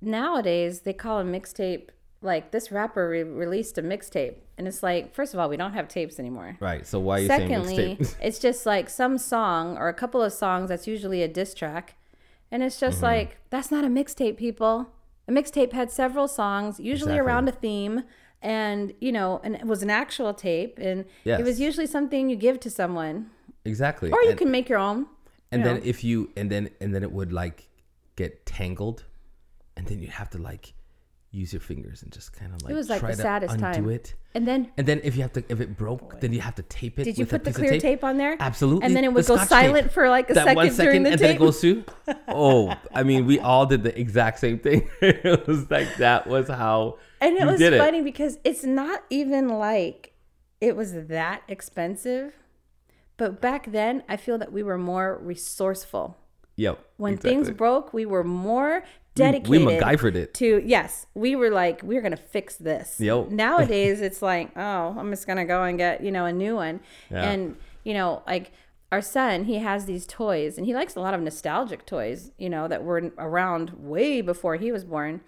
[0.00, 1.88] nowadays they call a mixtape
[2.22, 4.34] like this rapper re- released a mixtape.
[4.58, 6.56] And it's like, first of all, we don't have tapes anymore.
[6.60, 6.86] Right.
[6.86, 8.16] So why are you Secondly, saying mixtape?
[8.22, 11.96] it's just like some song or a couple of songs that's usually a diss track.
[12.50, 12.86] And it's Mm-hmm.
[12.86, 14.90] just like, that's not a mixtape, people.
[15.28, 17.26] A mixtape had several songs, usually Exactly.
[17.26, 18.02] around a theme.
[18.42, 20.78] And, you know, and it was an actual tape.
[20.78, 21.40] And Yes.
[21.40, 23.30] it was usually something you give to someone.
[23.64, 24.10] exactly.
[24.10, 25.06] Or you and, can make your own.
[25.52, 27.68] And you then if you and then and then it would like
[28.16, 29.04] get tangled,
[29.76, 30.74] and then you have to like
[31.32, 33.54] use your fingers and just kind of like it was, like, try the to saddest
[33.54, 33.88] undo time.
[33.90, 34.14] it.
[34.34, 36.62] And then And then if you have to, if it broke, then you have to
[36.62, 37.04] tape it.
[37.04, 38.02] Did you with a put the clear tape.
[38.02, 38.36] on there?
[38.40, 38.84] Absolutely.
[38.86, 39.92] And then it would The go silent tape.
[39.92, 41.36] for like a that second, one second, during the and then tape.
[41.36, 41.84] it goes through.
[42.26, 44.88] Oh, I mean, we all did the exact same thing.
[45.00, 49.04] it was like that was how and it you was did funny because it's not
[49.08, 50.14] even like
[50.60, 52.32] it was that expensive.
[53.20, 56.16] But back then, I feel that we were more resourceful.
[56.56, 56.78] Yep.
[56.96, 57.30] When exactly.
[57.30, 58.82] things broke, we were more
[59.14, 59.48] dedicated.
[59.48, 59.82] we dedicated.
[59.84, 60.34] MacGyvered it.
[60.34, 62.96] to yes, we were like we're gonna fix this.
[62.98, 63.28] Yep.
[63.30, 66.80] Nowadays, it's like oh, I'm just gonna go and get you know a new one,
[67.10, 67.30] Yeah.
[67.30, 68.52] and you know like
[68.90, 72.48] our son, he has these toys, and he likes a lot of nostalgic toys, you
[72.48, 75.20] know that were around way before he was born.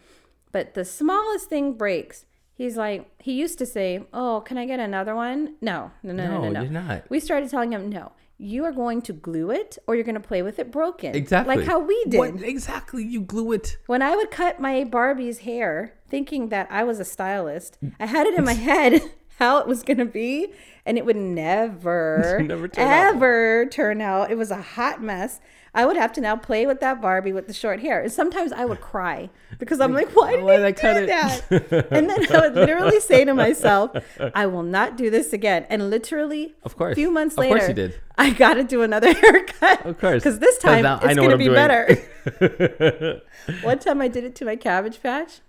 [0.50, 2.24] But the smallest thing breaks.
[2.54, 6.24] He's like he used to say, "Oh, can I get another one?" No, no, no,
[6.24, 6.42] no, no.
[6.42, 6.62] No, no.
[6.62, 7.10] you're not.
[7.10, 10.20] We started telling him, "No, you are going to glue it, or you're going to
[10.20, 11.56] play with it broken." Exactly.
[11.56, 12.18] like how we did.
[12.18, 13.04] What, exactly.
[13.04, 13.78] You glue it.
[13.86, 18.26] When I would cut my Barbie's hair, thinking that I was a stylist, I had
[18.26, 19.00] it in my head
[19.38, 20.52] how it was going to be,
[20.86, 23.14] and it would never, Never turn out.
[23.14, 24.30] ever turn out.
[24.30, 25.40] It was a hot mess.
[25.74, 28.02] I would have to now play with that Barbie with the short hair.
[28.02, 30.96] And sometimes I would cry because I'm like, why did Why I I do cut
[30.98, 31.06] it?
[31.06, 31.50] that?
[31.90, 33.90] and then I would literally say to myself,
[34.34, 35.64] I will not do this again.
[35.70, 36.92] And literally, Of course.
[36.92, 38.00] a few months later, Of course you did.
[38.18, 39.86] I got to do another haircut.
[39.86, 40.22] Of course.
[40.22, 41.54] Because this time now it's going to be doing.
[41.54, 43.22] better.
[43.62, 45.40] One time I did it to my cabbage patch.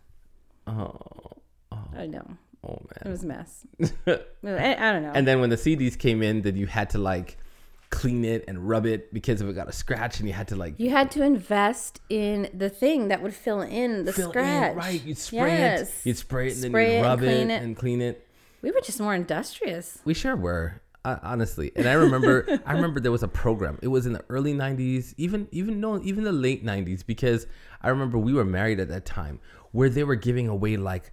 [0.68, 0.98] Oh,
[1.70, 1.78] oh.
[1.98, 2.38] I know.
[2.64, 3.66] Oh man, It was a mess.
[4.08, 5.12] I, I don't know.
[5.14, 7.38] And then when the CDs came in, then you had to like
[7.90, 10.56] clean it and rub it because if it got a scratch, and you had to
[10.56, 14.72] like you had to invest in the thing that would fill in the fill scratch.
[14.72, 14.78] in.
[14.78, 15.04] Right.
[15.04, 15.82] You'd spray Yes.
[16.00, 16.06] it.
[16.08, 17.62] You'd spray it and Spray then it you'd and rub it, clean it.
[17.64, 18.28] and clean it.
[18.62, 20.00] We were just more industrious.
[20.06, 21.72] We sure were, uh, honestly.
[21.76, 23.78] And I remember, I remember there was a program.
[23.82, 27.46] It was in the early '90s, even even no, even the late '90s, because
[27.82, 29.40] I remember we were married at that time,
[29.72, 31.12] where they were giving away like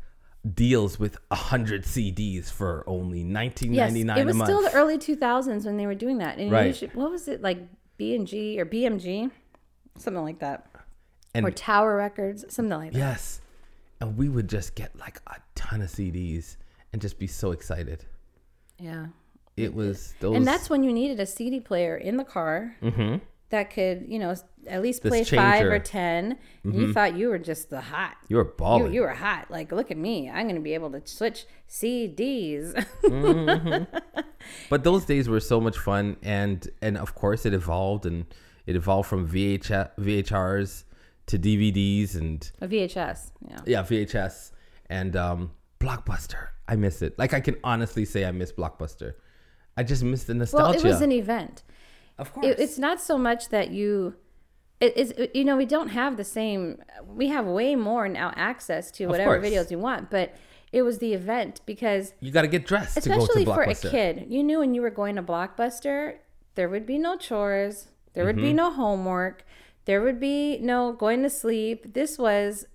[0.55, 4.48] deals with a hundred CDs for only nineteen Yes, ninety nine it a was month.
[4.48, 6.38] still the early 2000s when they were doing that.
[6.38, 6.68] And Right.
[6.68, 7.59] you should, what was it like
[7.98, 9.31] B and G or BMG,
[9.98, 10.66] something like that,
[11.35, 12.98] and or Tower Records, something like that.
[12.98, 13.40] yes,
[14.00, 16.57] and we would just get like a ton of CDs
[16.92, 18.07] and just be so excited.
[18.79, 19.07] Yeah.
[19.59, 23.20] It was those, And that's when you needed a CD player in the car Mhm.
[23.51, 24.35] That could, you know,
[24.67, 25.73] at least This play five changer.
[25.75, 28.17] or 10 and you thought you were just the hot.
[28.29, 28.93] You were You, balling.
[28.95, 29.51] you were hot.
[29.51, 30.29] Like, look at me.
[30.31, 32.75] I'm going to be able to switch CDs.
[34.71, 38.25] But those days were so much fun, and and of course it evolved, and
[38.67, 40.85] it evolved from VH, VHRs
[41.27, 43.33] to DVDs, and A VHS.
[43.49, 43.59] Yeah.
[43.67, 44.53] yeah, VHS
[44.89, 46.49] and um, Blockbuster.
[46.67, 47.19] I miss it.
[47.19, 49.15] Like I can honestly say I miss Blockbuster.
[49.77, 50.79] I just miss the nostalgia.
[50.79, 51.63] Well, it was an event.
[52.20, 52.46] Of course.
[52.46, 54.14] It, it's not so much that you.
[54.80, 56.83] It is you know we don't have the same.
[57.06, 60.35] We have way more now access to whatever videos you want, but
[60.72, 63.62] it was the event because you got to get dressed to go to especially for
[63.62, 66.16] a kid, you knew when you were going to Blockbuster,
[66.54, 68.44] there would be no chores, there would Mm-hmm.
[68.44, 69.44] be no homework,
[69.85, 71.92] there would be no going to sleep.
[71.94, 72.66] This was.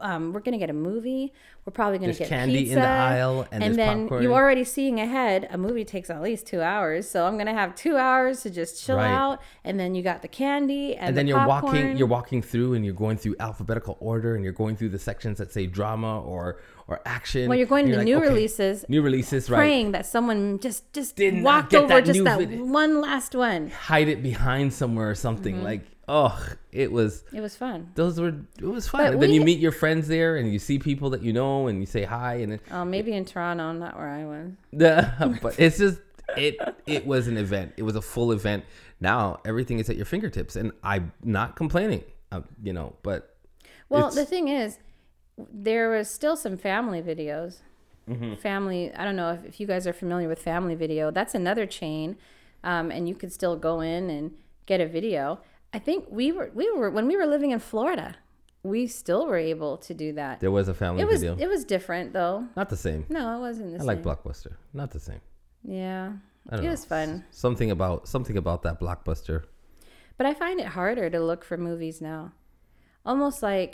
[0.00, 1.32] Um, we're gonna get a movie.
[1.64, 4.22] We're probably gonna There's get candy in the aisle, and there's then popcorn.
[4.22, 5.48] you're already seeing ahead.
[5.50, 8.84] A movie takes at least two hours, so I'm gonna have two hours to just
[8.84, 9.10] chill Right.
[9.10, 9.40] out.
[9.64, 11.74] And then you got the candy and, and then the you're popcorn.
[11.76, 14.98] walking you're walking through and you're going through alphabetical order and you're going through the
[14.98, 18.28] sections that say drama or or action Well, you're going and to like, new okay,
[18.28, 22.50] releases, new releases right praying that someone just just Did walked over that just that
[22.50, 23.70] one last one.
[23.70, 25.64] hide it behind somewhere or something Mm-hmm.
[25.64, 26.38] like oh
[26.72, 27.90] it was It was fun.
[27.94, 30.58] those were it was fun But and then you meet your friends there and you
[30.58, 33.72] see people that you know and you say hi and it, Oh, maybe in Toronto,
[33.72, 34.50] not where I was.
[34.72, 36.00] the, but it's just
[36.36, 38.64] it it was an event it was a full event
[39.00, 43.36] now everything is at your fingertips and i'm not complaining uh, you know but
[43.90, 44.78] Well, the thing is,
[45.36, 47.58] there was still some family videos.
[48.08, 48.34] Mm-hmm.
[48.36, 51.10] Family, I don't know if, if you guys are familiar with Family Video.
[51.10, 52.16] That's another chain,
[52.62, 54.32] um, and you could still go in and
[54.66, 55.40] get a video.
[55.74, 58.08] I think we were we were when we were living in Florida,
[58.62, 60.34] we still were able to do that.
[60.40, 62.36] there was a family It was video it was different though.
[62.60, 63.88] not the same No, it wasn't the i same.
[63.90, 65.20] I like blockbuster not the same
[65.80, 66.12] Yeah,
[66.48, 66.70] I don't it know.
[66.76, 67.08] was fun.
[67.30, 69.38] Something about something about that blockbuster.
[70.16, 72.32] But I find it harder to look for movies now.
[73.10, 73.72] Almost like,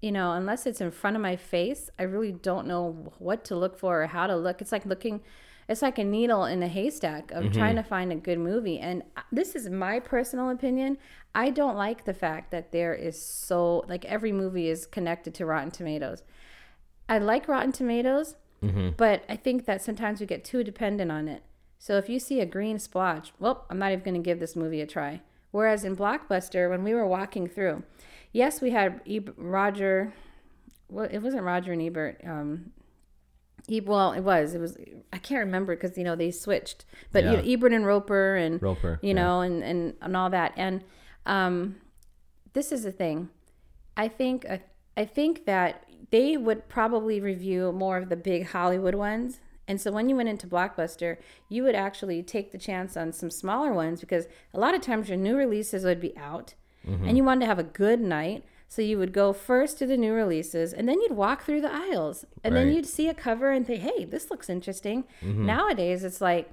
[0.00, 2.84] you know, unless it's in front of my face, I really don't know
[3.18, 4.56] what to look for or how to look.
[4.62, 5.20] It's like looking,
[5.68, 8.78] it's like a needle in a haystack of trying to find a good movie.
[8.78, 10.98] And this is my personal opinion.
[11.34, 15.46] I don't like the fact that there is so, like, every movie is connected to
[15.46, 16.22] Rotten Tomatoes.
[17.08, 18.36] I like Rotten Tomatoes,
[18.96, 21.42] but I think that sometimes we get too dependent on it.
[21.78, 24.54] So if you see a green splotch, well, I'm not even going to give this
[24.54, 25.20] movie a try.
[25.50, 27.82] Whereas in Blockbuster, when we were walking through,
[28.32, 30.12] yes, we had e- Roger.
[30.88, 32.20] Well, it wasn't Roger and Ebert.
[32.24, 32.72] Um,
[33.84, 34.54] well, it was.
[34.54, 34.76] It was.
[35.12, 36.84] I can't remember because you know they switched.
[37.12, 39.14] But you know, Ebert and Roeper and Roeper, you yeah.
[39.14, 40.52] know, and, and and all that.
[40.56, 40.82] And
[41.26, 41.76] um,
[42.52, 43.28] this is the thing.
[43.96, 44.58] I think uh,
[44.96, 49.40] I think that they would probably review more of the big Hollywood ones.
[49.68, 53.30] And so when you went into Blockbuster, you would actually take the chance on some
[53.30, 56.54] smaller ones because a lot of times your new releases would be out
[57.06, 58.44] and you wanted to have a good night.
[58.72, 61.70] So you would go first to the new releases and then you'd walk through the
[61.70, 65.04] aisles and then you'd see a cover and think, hey, this looks interesting.
[65.20, 65.44] Mm-hmm.
[65.44, 66.50] Nowadays, it's like,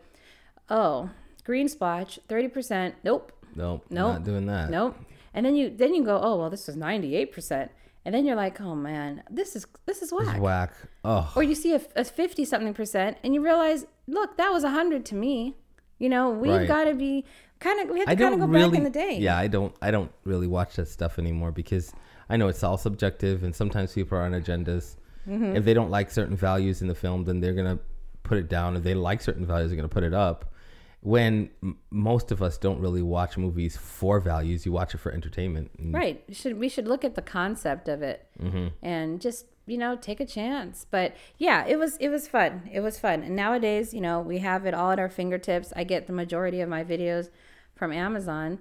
[0.69, 1.11] oh,
[1.45, 2.95] green splotch, 30%.
[3.05, 3.31] Nope.
[3.55, 4.13] Nope, Nope.
[4.15, 4.69] not doing that.
[4.69, 4.97] Nope.
[5.33, 7.71] And then you then you go, oh well, this was ninety eight percent,
[8.03, 10.41] and then you're like, oh man, this is this is whack.
[10.41, 10.73] Whack.
[11.05, 14.63] Oh, Or you see a, a fifty something percent, and you realize, look, that was
[14.65, 15.55] a hundred to me.
[15.99, 16.67] You know, we've Right.
[16.67, 17.25] got to be
[17.59, 18.69] kind of we have to kind of go really.
[18.69, 19.17] back in the day.
[19.19, 19.73] Yeah, I don't.
[19.81, 21.93] I don't really watch that stuff anymore because
[22.29, 24.95] I know it's all subjective, and sometimes people are on agendas.
[25.27, 25.55] Mm-hmm.
[25.55, 27.79] If they don't like certain values in the film, then they're gonna
[28.23, 28.75] put it down.
[28.77, 30.53] If they like certain values, they're gonna put it up.
[31.01, 35.11] When m- most of us don't really watch movies for values, you watch it for
[35.11, 35.71] entertainment.
[35.77, 36.23] And Right.
[36.31, 38.67] Should we should look at the concept of it Mm-hmm.
[38.81, 40.85] and just you know take a chance.
[40.89, 42.69] But yeah, it was it was fun.
[42.71, 43.23] It was fun.
[43.23, 45.71] And nowadays, you know, we have it all at our fingertips.
[45.75, 47.29] I get the majority of my videos
[47.75, 48.59] from Amazon,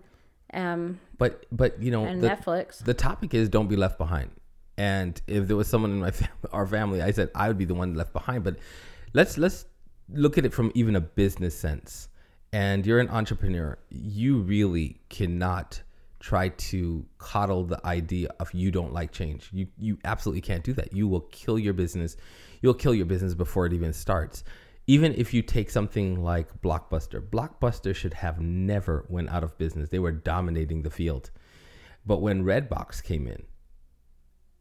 [0.55, 2.79] um, But but you know and the, Netflix.
[2.85, 4.31] the topic is don't be left behind.
[4.77, 7.65] And if there was someone in my fam- our family, I said I would be
[7.65, 8.45] the one left behind.
[8.45, 8.57] But
[9.13, 9.67] let's let's
[10.11, 12.09] look at it from even a business sense.
[12.53, 13.77] And you're an entrepreneur.
[13.91, 15.83] You really cannot
[16.21, 19.51] try to coddle the idea of you don't like change.
[19.53, 20.93] You you absolutely can't do that.
[20.93, 22.17] You will kill your business.
[22.63, 24.45] You'll kill your business before it even starts.
[24.89, 29.91] Even if you take something like Blockbuster, Blockbuster should have never went out of business.
[29.91, 31.31] They were dominating the field.
[32.07, 33.43] But when Redbox came in,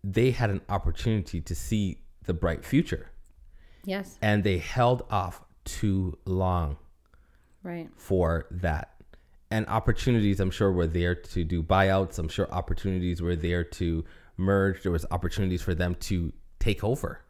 [0.03, 3.09] they had an opportunity to see the bright future
[3.85, 4.17] yes.
[4.21, 6.77] and they held off too long
[7.63, 7.89] Right.
[7.95, 8.95] for that.
[9.49, 12.19] And opportunities, I'm sure, were there to do buyouts.
[12.19, 14.03] I'm sure opportunities were there to
[14.35, 14.83] merge.
[14.83, 17.21] There was opportunities for them to take over,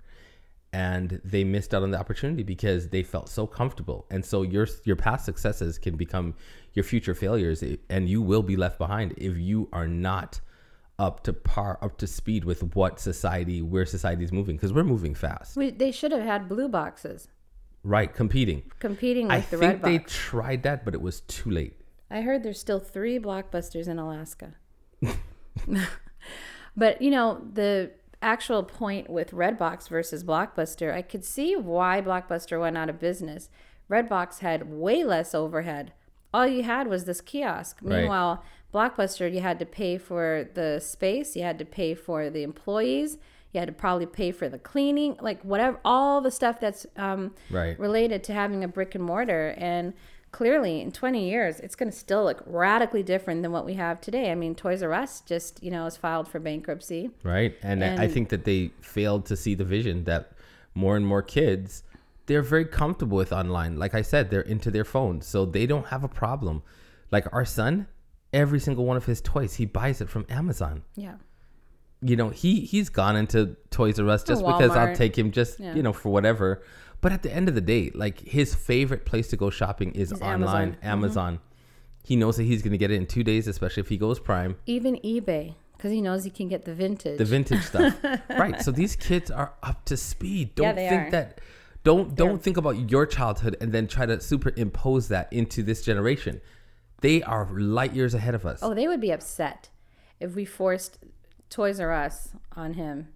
[0.74, 4.06] and they missed out on the opportunity because they felt so comfortable.
[4.12, 6.36] And so your your past successes can become
[6.74, 10.40] your future failures, eh, and you will be left behind if you are not
[11.00, 14.84] up to par, up to speed with what society, where society is moving, because we're
[14.84, 17.28] moving fast, We, they should have had blue boxes
[17.84, 18.14] right?
[18.14, 18.64] Competing.
[18.80, 20.14] competing with I the think red they box.
[20.14, 21.76] tried that, but it was too late.
[22.12, 24.56] I heard there's still three blockbusters in Alaska.
[26.76, 27.92] but you know the
[28.22, 33.50] actual point with Redbox versus Blockbuster, I could see why Blockbuster went out of business.
[33.90, 35.94] Redbox had way less overhead.
[36.34, 37.78] All you had was this kiosk.
[37.82, 38.00] Right.
[38.00, 38.44] Meanwhile,
[38.74, 43.18] Blockbuster, you had to pay for the space, you had to pay for the employees,
[43.54, 47.34] you had to probably pay for the cleaning, like whatever, all the stuff that's um,
[47.50, 47.80] Right.
[47.80, 49.56] related to having a brick and mortar.
[49.58, 49.94] And
[50.32, 54.00] clearly, in 20 years, it's going to still look radically different than what we have
[54.02, 54.32] today.
[54.32, 57.10] I mean, Toys R Us just, you know, is filed for bankruptcy.
[57.24, 57.56] right?
[57.64, 60.34] And, I think that they failed to see the vision that
[60.76, 61.84] more and more kids
[62.28, 63.78] they're very comfortable with online.
[63.78, 66.62] Like I said, they're into their phones, so they don't have a problem.
[67.10, 67.88] Like our son,
[68.34, 70.84] every single one of his toys, he buys it from Amazon.
[70.96, 71.16] Yeah.
[72.02, 75.60] You know, he he's gone into Toys R Us just because I'll take him just
[75.60, 75.74] Yeah.
[75.74, 76.62] you know for whatever.
[77.02, 80.12] But at the end of the day, like his favorite place to go shopping is
[80.14, 80.72] online, Amazon.
[80.74, 80.88] Mm-hmm.
[80.88, 81.40] Amazon.
[82.04, 84.20] He knows that he's going to get it in two days, especially if he goes
[84.20, 84.56] Prime.
[84.66, 87.18] Even eBay, because he knows he can get the vintage.
[87.18, 87.96] the vintage stuff
[88.30, 91.12] right so these kids are up to speed don't Yeah, they think are.
[91.12, 91.42] that
[91.84, 95.84] don't don't They're- think about your childhood and then try to superimpose that into this
[95.84, 96.42] generation
[97.02, 99.70] they are light years ahead of us oh, they would be upset
[100.20, 100.98] if we forced
[101.52, 103.10] Toys R Us on him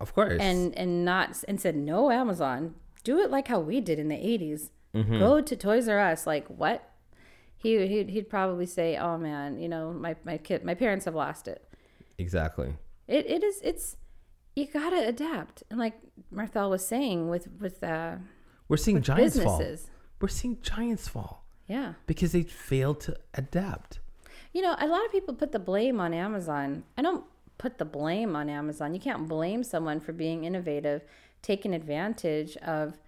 [0.00, 2.74] of course and and not and said no Amazon.
[3.00, 4.70] Do it like how we did in the 80s.
[4.94, 5.18] Mm-hmm.
[5.18, 6.26] Go to Toys R Us.
[6.26, 6.90] Like what?
[7.56, 11.14] He he'd, he'd probably say, "Oh man, you know my my kid, my parents have
[11.14, 11.66] lost it."
[12.18, 12.74] exactly
[13.08, 13.96] It it is it's
[14.56, 15.62] you gotta adapt.
[15.70, 15.94] And like
[16.34, 18.16] Mirthell was saying with with uh,
[18.68, 19.62] we're seeing giants fall
[20.20, 21.94] we're seeing giants fall yeah.
[22.06, 24.00] because they failed to adapt
[24.52, 26.84] You know, a lot of people put the blame on Amazon.
[26.98, 27.24] I don't
[27.58, 28.94] put the blame on Amazon.
[28.94, 31.02] You can't blame someone for being innovative,
[31.42, 32.98] taking advantage of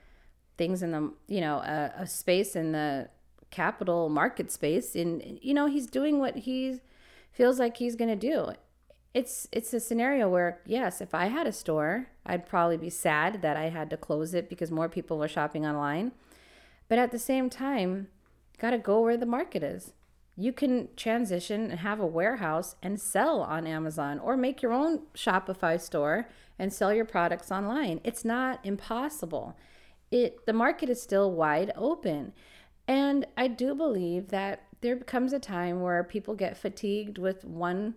[0.56, 3.08] things in the, you know, a, a space in the
[3.50, 4.94] capital market space.
[4.94, 6.80] And, you know, he's doing what he
[7.32, 8.52] feels like he's going to do.
[9.14, 13.42] It's it's a scenario where yes, if I had a store, I'd probably be sad
[13.42, 16.12] that I had to close it because more people were shopping online.
[16.88, 18.08] But at the same time,
[18.58, 19.92] got to go where the market is.
[20.34, 25.02] You can transition and have a warehouse and sell on Amazon or make your own
[25.14, 26.26] Shopify store
[26.62, 28.00] and sell your products online.
[28.04, 29.58] It's not impossible.
[30.12, 32.32] It the market is still wide open.
[32.86, 37.96] And I do believe that there comes a time where people get fatigued with one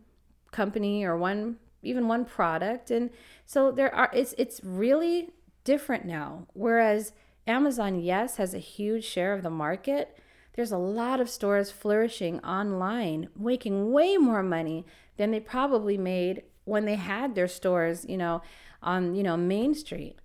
[0.52, 3.12] company or one even one product and
[3.46, 5.30] so there are it's it's really
[5.64, 7.14] different now whereas
[7.46, 10.18] Amazon yes has a huge share of the market
[10.54, 14.86] there's a lot of stores flourishing online making way more money
[15.18, 18.42] than they probably made when they had their stores you know
[18.84, 20.18] on you know Main Street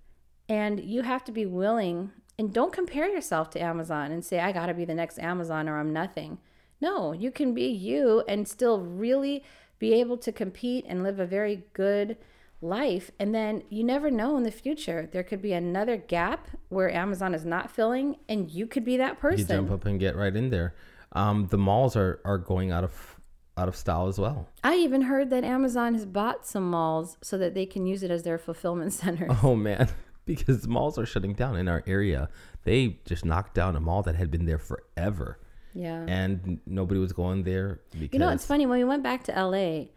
[0.49, 4.51] and you have to be willing and don't compare yourself to Amazon and say I
[4.51, 6.37] got to be the next Amazon or I'm nothing
[6.81, 9.43] no, you can be you and still really
[9.79, 12.17] be able to compete and live a very good
[12.59, 13.11] life.
[13.19, 15.07] And then you never know in the future.
[15.11, 19.19] There could be another gap where Amazon is not filling and you could be that
[19.19, 19.39] person.
[19.39, 20.73] you jump up and get right in there
[21.13, 23.10] um, the malls are, are going out of
[23.57, 27.37] out of style as well I even heard that Amazon has bought some malls so
[27.37, 29.27] that they can use it as their fulfillment center.
[29.43, 29.89] Oh man,
[30.25, 32.29] because malls are shutting down in our area.
[32.63, 35.39] They just knocked down a mall that had been there forever,
[35.73, 36.05] Yeah.
[36.07, 39.31] and nobody was going there because You know, it's funny when we went back to
[39.33, 39.87] LA.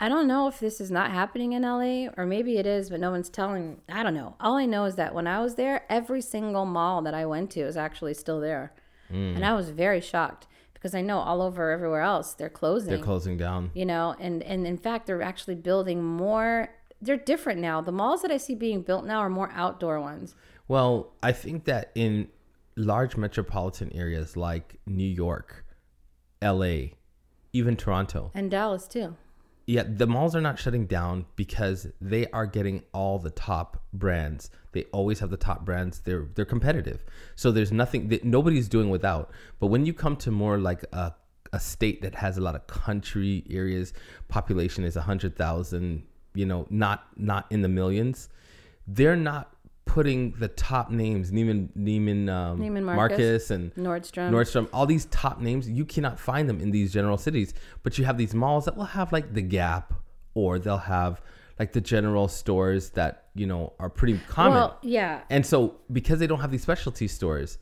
[0.00, 2.98] I don't know if this is not happening in LA or maybe it is, but
[2.98, 3.80] no one's telling.
[3.88, 4.34] I don't know.
[4.40, 7.50] All I know is that when I was there, every single mall that I went
[7.52, 8.72] to is actually still there,
[9.12, 9.36] Mm.
[9.36, 10.46] and I was very shocked
[10.82, 12.90] because I know all over everywhere else they're closing.
[12.90, 13.70] they're closing down.
[13.72, 16.70] you know, and and in fact they're actually building more.
[17.00, 17.80] They're different now.
[17.80, 20.34] The malls that I see being built now are more outdoor ones.
[20.66, 22.28] Well, I think that in
[22.76, 25.64] large metropolitan areas like New York,
[26.40, 26.94] L.A.,
[27.52, 29.16] even Toronto, And Dallas too.
[29.66, 34.50] Yeah, the malls are not shutting down because they are getting all the top brands.
[34.72, 36.00] They always have the top brands.
[36.00, 37.04] They're they're competitive.
[37.36, 39.30] So there's nothing that nobody's doing without.
[39.60, 41.14] But when you come to more like a
[41.52, 43.92] a state that has a lot of country areas,
[44.28, 46.02] population is a hundred thousand,
[46.34, 48.28] you know, not not in the millions.
[48.88, 49.54] They're not
[49.84, 53.50] putting the top names, Neiman Neiman, um, Neiman Marcus Marcus.
[53.50, 54.30] and Nordstrom.
[54.30, 57.52] Nordstrom, all these top names, you cannot find them in these general cities.
[57.82, 59.94] But you have these malls that will have like the Gap,
[60.34, 61.20] or they'll have
[61.58, 64.54] like the general stores that you know are pretty common.
[64.54, 65.22] Well, yeah.
[65.30, 67.58] and so because they don't have these specialty stores,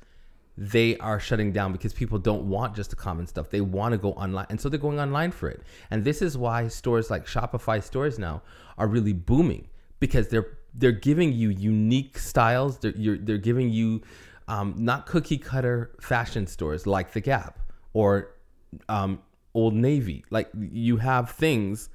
[0.57, 3.51] they are shutting down because people don't want just the common stuff.
[3.51, 4.47] They want to go online.
[4.51, 5.62] And so they're going online for it.
[5.91, 8.43] And this is why stores like Shopify stores now
[8.77, 9.68] are really booming
[10.01, 12.79] because they're they're giving you unique styles.
[12.79, 14.03] They're they're giving you
[14.49, 17.59] um, not cookie cutter fashion stores like the Gap
[17.93, 18.35] or
[18.89, 19.21] um,
[19.55, 20.25] Old Navy.
[20.31, 21.89] Like you have things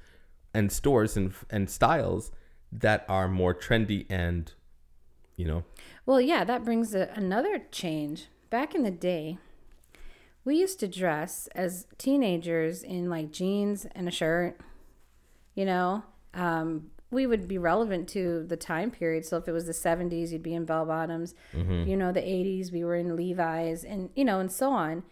[0.54, 2.30] and stores and and styles
[2.72, 4.52] that are more trendy and
[5.36, 5.64] you know
[6.04, 8.26] Well, yeah, that brings a, another change.
[8.48, 9.38] Back in the day,
[10.44, 14.58] we used to dress as teenagers in like jeans and a shirt.
[15.54, 16.04] You know,
[16.34, 19.24] um, we would be relevant to the time period.
[19.24, 21.34] So if it was the 70s, you'd be in bell bottoms.
[21.54, 21.88] Mm-hmm.
[21.88, 25.04] You know, the 80s, we were in Levi's and, you know, and so on.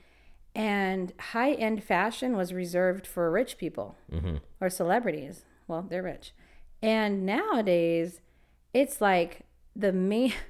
[0.54, 4.36] And high end fashion was reserved for rich people mm-hmm.
[4.60, 5.44] or celebrities.
[5.66, 6.32] Well, they're rich.
[6.82, 8.20] And nowadays,
[8.72, 9.42] it's like
[9.74, 10.32] the main.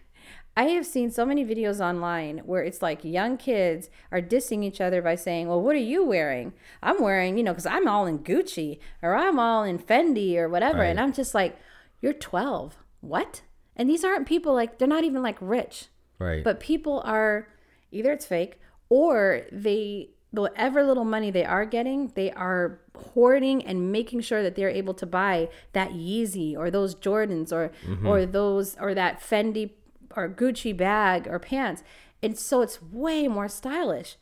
[0.56, 4.80] I have seen so many videos online where it's like young kids are dissing each
[4.80, 6.52] other by saying, Well, what are you wearing?
[6.82, 10.48] I'm wearing, you know, because I'm all in Gucci or I'm all in Fendi or
[10.48, 10.80] whatever.
[10.80, 10.86] Right.
[10.86, 11.56] And I'm just like,
[12.00, 12.76] You're 12.
[13.00, 13.42] What?
[13.76, 15.86] And these aren't people like, they're not even like rich.
[16.18, 16.44] right.
[16.44, 17.48] But people are
[17.90, 22.80] either it's fake or they whatever little money they are getting, they are
[23.12, 27.70] hoarding and making sure that they're able to buy that Yeezy or those Jordans or
[27.86, 28.06] mm-hmm.
[28.06, 29.70] or those or that Fendi
[30.16, 31.82] or Gucci bag or pants.
[32.22, 34.16] And so it's way more stylish.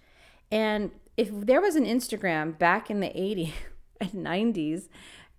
[0.50, 3.52] And if there was an Instagram back in the 80s
[4.00, 4.88] and 90s,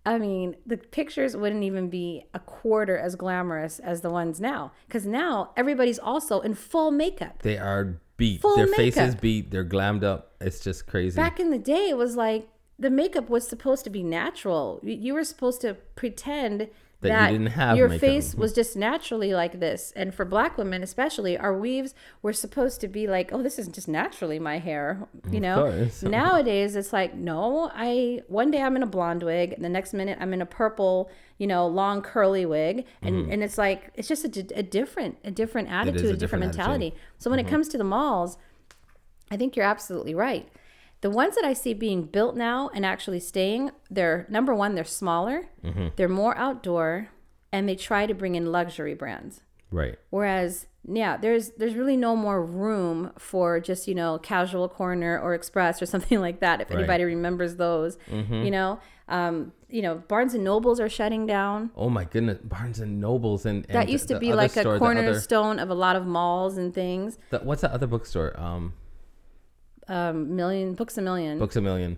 [0.05, 4.73] I mean, the pictures wouldn't even be a quarter as glamorous as the ones now.
[4.87, 7.41] Because now everybody's also in full makeup.
[7.41, 8.41] they are beat.
[8.41, 9.51] Full Their faces beat.
[9.51, 10.33] They're glammed up.
[10.41, 11.15] It's just crazy.
[11.15, 12.47] Back in the day, it was like
[12.77, 14.79] the makeup was supposed to be natural.
[14.83, 16.67] You were supposed to pretend
[17.03, 19.93] That that, you didn't have your face was just naturally like this.
[19.95, 23.67] And for black women, especially, our weaves were supposed to be like, oh, this is
[23.67, 25.07] just naturally my hair.
[25.31, 26.03] You know, course.
[26.03, 29.93] nowadays it's like, no, I one day I'm in a blonde wig, and the next
[29.93, 34.07] minute I'm in a purple, you know, long curly wig, and and it's like it's
[34.07, 35.97] just a, a different a different attitude, Mm-hmm.
[35.97, 36.87] a different, different mentality.
[36.87, 36.99] attitude.
[36.99, 37.15] Mm-hmm.
[37.19, 38.37] So when it comes to the malls,
[39.29, 40.47] I think you're absolutely right.
[41.03, 44.83] The ones that I see being built now and actually staying, they're number one, they're
[44.85, 45.87] smaller, Mm-hmm.
[45.97, 47.09] they're more outdoor,
[47.51, 49.41] and they try to bring in luxury brands.
[49.69, 49.95] right.
[50.09, 50.67] Whereas,
[51.01, 55.81] yeah, there's there's really no more room for just you know casual corner or express
[55.81, 56.55] or something like that.
[56.61, 56.73] If Right.
[56.75, 56.79] Mm-hmm.
[56.79, 58.79] anybody remembers those, you know,
[59.09, 61.71] um, you know, Barnes and Nobles are shutting down.
[61.75, 64.51] Oh my goodness, Barnes and Nobles and, and That used to the be other like
[64.51, 67.17] store, a the other- cornerstone of a lot of malls and things.
[67.29, 68.31] the- what's the other bookstore?
[68.39, 68.73] Um,
[69.87, 71.37] Um, million books a million.
[71.39, 71.97] Books a Million,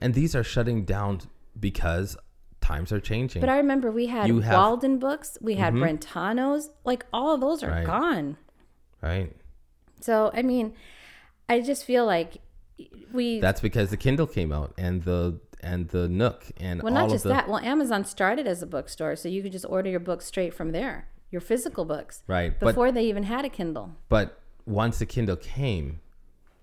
[0.00, 1.20] and these are shutting down
[1.58, 2.16] because
[2.60, 3.40] times are changing.
[3.40, 4.60] But I remember we had You have- Mm-hmm.
[4.62, 7.86] Walden books, we had Brentanos, like all of those are Right.
[7.86, 8.36] gone.
[9.02, 9.34] right.
[10.00, 10.74] So I mean,
[11.48, 12.38] I just feel like
[13.12, 17.10] we That's because the Kindle came out and the and the Nook and well not
[17.10, 17.48] just the that.
[17.48, 20.70] Well, Amazon started as a bookstore, so you could just order your books straight from
[20.72, 22.58] there, your physical books, right.
[22.58, 23.96] But before they even had a Kindle.
[24.08, 26.00] but once the Kindle came,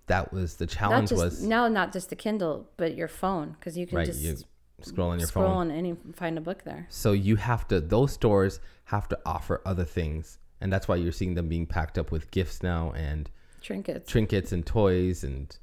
[0.08, 3.78] that was the challenge just was now, not just the Kindle, but your phone, because
[3.78, 4.06] you can right.
[4.08, 4.38] just You
[4.82, 5.58] scroll on your scroll phone.
[5.58, 6.86] on any find a book there.
[6.90, 11.12] So you have to those stores have to offer other things, and that's why you're
[11.12, 13.30] seeing them being packed up with gifts now and
[13.62, 14.10] Trinkets.
[14.12, 15.58] trinkets and toys and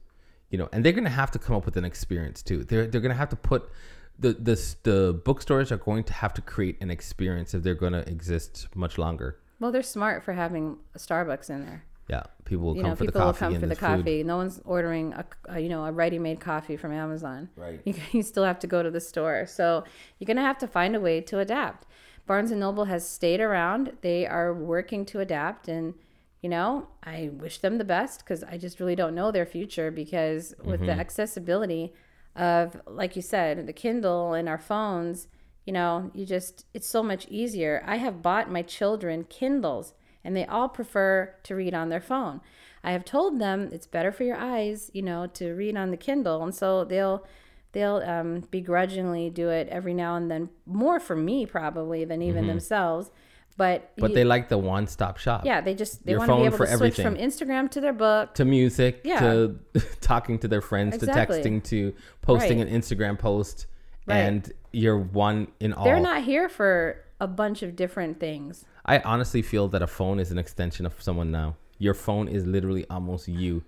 [0.51, 2.65] you know, and they're gonna have to come up with an experience too.
[2.65, 3.71] They're they're gonna have to put
[4.19, 8.05] the the the bookstores are going to have to create an experience if they're gonna
[8.07, 9.39] exist much longer.
[9.61, 11.85] well, they're smart for having Starbucks in there.
[12.09, 13.75] Yeah, people will You come know, for the people will coffee come and for the
[13.75, 14.05] the food.
[14.05, 14.23] coffee.
[14.25, 17.49] No one's ordering a, a you know a ready-made coffee from Amazon.
[17.57, 17.81] Right.
[17.85, 19.47] You, you still have to go to the store.
[19.47, 19.85] So
[20.19, 21.87] you're gonna have to find a way to adapt.
[22.27, 23.93] Barnes and Noble has stayed around.
[24.03, 25.95] They are working to adapt, and
[26.43, 29.91] you know I wish them the best because I just really don't know their future
[29.91, 30.87] because with Mm-hmm.
[30.87, 31.93] the accessibility
[32.37, 35.29] of like you said the Kindle and our phones,
[35.65, 37.83] you know you just it's so much easier.
[37.87, 39.95] I have bought my children Kindles
[40.25, 42.41] and they all prefer to read on their phone.
[42.85, 45.97] I have told them it's better for your eyes, you know, to read on the
[45.97, 47.25] Kindle, and so they'll
[47.73, 52.47] they'll um, begrudgingly do it every now and then, more for me probably than even
[52.47, 53.11] themselves.
[53.57, 54.01] But Mm-hmm.
[54.01, 55.45] But you- they like the one stop shop.
[55.45, 57.17] yeah, they just they Your want to be phone able for to switch from.
[57.17, 58.35] Instagram to their book.
[58.35, 59.21] To music, Yeah.
[59.21, 59.59] to
[60.01, 61.43] talking to their friends, Exactly.
[61.43, 62.69] to texting, to posting Right.
[62.69, 63.67] an Instagram post,
[64.07, 64.17] Right.
[64.17, 65.85] and you're one in all.
[65.85, 68.65] They're not here for a bunch of different things.
[68.85, 71.57] I honestly feel that a phone is an extension of someone now.
[71.79, 73.65] Your phone is literally almost you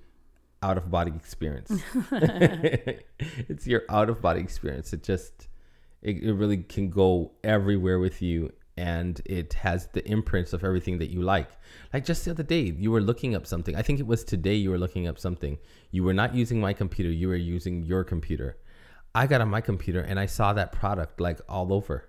[0.63, 1.71] out of body experience.
[2.11, 4.93] it's your out of body experience.
[4.93, 5.49] It just
[6.03, 10.99] it, it really can go everywhere with you and it has the imprints of everything
[10.99, 11.49] that you like.
[11.93, 13.77] Like just the other day, you were looking up something.
[13.77, 15.59] I think it was today you were looking up something.
[15.91, 18.59] You were not using my computer, you were using your computer.
[19.15, 22.09] I got on my computer and I saw that product like all over.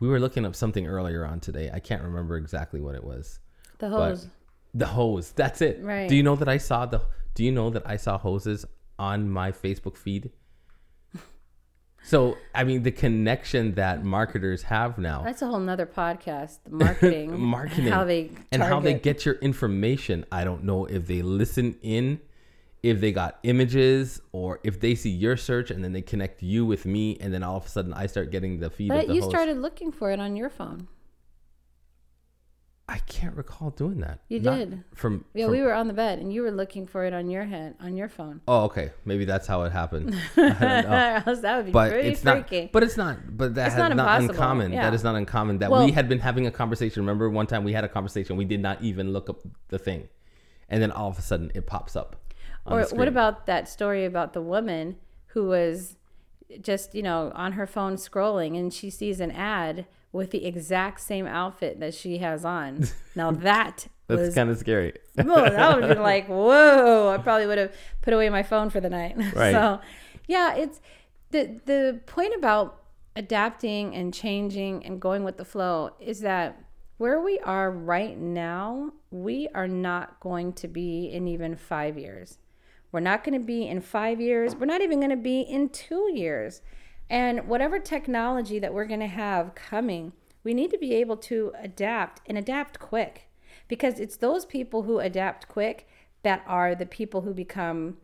[0.00, 1.70] We were looking up something earlier on today.
[1.72, 3.38] I can't remember exactly what it was.
[3.78, 4.28] The hose.
[4.74, 5.32] The hose.
[5.32, 5.80] That's it.
[5.82, 6.08] Right.
[6.08, 7.02] Do you know that I saw the
[7.34, 8.64] do you know that I saw hoses
[8.98, 10.30] on my Facebook feed?
[12.02, 15.22] So I mean the connection that marketers have now.
[15.22, 16.60] That's a whole nother podcast.
[16.64, 17.38] The marketing.
[17.38, 20.24] marketing How they and how they get your information.
[20.32, 22.20] I don't know if they listen in,
[22.82, 26.64] if they got images, or if they see your search and then they connect you
[26.64, 29.14] with me, and then all of a sudden I start getting the feed But the
[29.14, 29.30] you host.
[29.30, 30.88] started looking for it on your phone.
[32.88, 34.18] I can't recall doing that.
[34.28, 34.84] You Not did.
[34.94, 37.30] from Yeah, from- we were on the bed and you were looking for it on
[37.30, 38.40] your head on your phone.
[38.48, 38.90] Oh, okay.
[39.04, 40.12] Maybe that's how it happened.
[40.36, 40.60] I don't
[41.30, 41.34] know.
[41.42, 42.62] That would be But pretty it's freaky.
[42.62, 42.72] not.
[42.72, 43.36] But it's not.
[43.36, 44.72] But that It's not not, uncommon.
[44.72, 44.82] yeah.
[44.82, 45.58] That is not uncommon.
[45.58, 47.02] That Well- we had been having a conversation.
[47.02, 48.36] Remember one time we had a conversation.
[48.36, 50.08] We did not even look up the thing,
[50.68, 52.16] and then all of a sudden it pops up.
[52.70, 54.96] Or what about that story about the woman
[55.28, 55.96] who was
[56.60, 61.00] just you know on her phone scrolling and she sees an ad with the exact
[61.00, 62.84] same outfit that she has on.
[63.16, 64.94] Now that That's kind of scary.
[65.16, 67.12] Whoa, that would have been like, whoa!
[67.12, 69.16] I probably would have put away my phone for the night.
[69.34, 69.52] Right.
[69.52, 69.80] So,
[70.28, 70.80] yeah, it's
[71.30, 72.82] the the point about
[73.16, 76.64] adapting and changing and going with the flow is that
[76.98, 82.38] where we are right now, we are not going to be in even five years.
[82.92, 84.56] We're not going to be in five years.
[84.56, 86.62] We're not even going to be in two years.
[87.08, 90.12] And whatever technology that we're going to have coming,
[90.44, 93.28] we need to be able to adapt and adapt quick
[93.68, 95.88] because it's those people who adapt quick
[96.22, 97.96] that are the people who become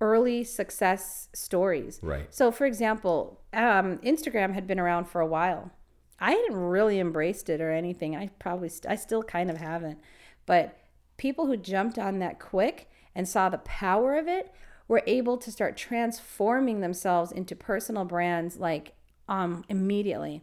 [0.00, 1.98] early success stories.
[2.02, 2.32] Right.
[2.32, 5.72] So, for example, um, Instagram had been around for a while.
[6.20, 8.16] I hadn't really embraced it or anything.
[8.16, 9.98] I probably, st- I still kind of haven't.
[10.46, 10.78] But
[11.16, 12.88] people who jumped on that quick
[13.18, 14.54] and saw the power of it
[14.86, 18.92] were able to start transforming themselves into personal brands like
[19.28, 20.40] um, immediately.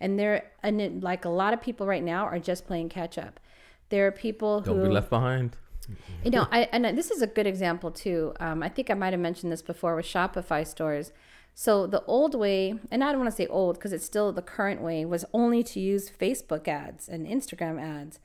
[0.00, 3.16] And they're, and it, like a lot of people right now are just playing catch
[3.16, 3.38] up.
[3.90, 5.56] There are people who Don't be left behind.
[6.24, 8.34] you know, I and this is a good example too.
[8.40, 11.12] Um, I think I might have mentioned this before with Shopify stores.
[11.54, 14.42] So the old way, and I don't want to say old because it's still the
[14.42, 18.18] current way, was only to use Facebook ads and Instagram ads.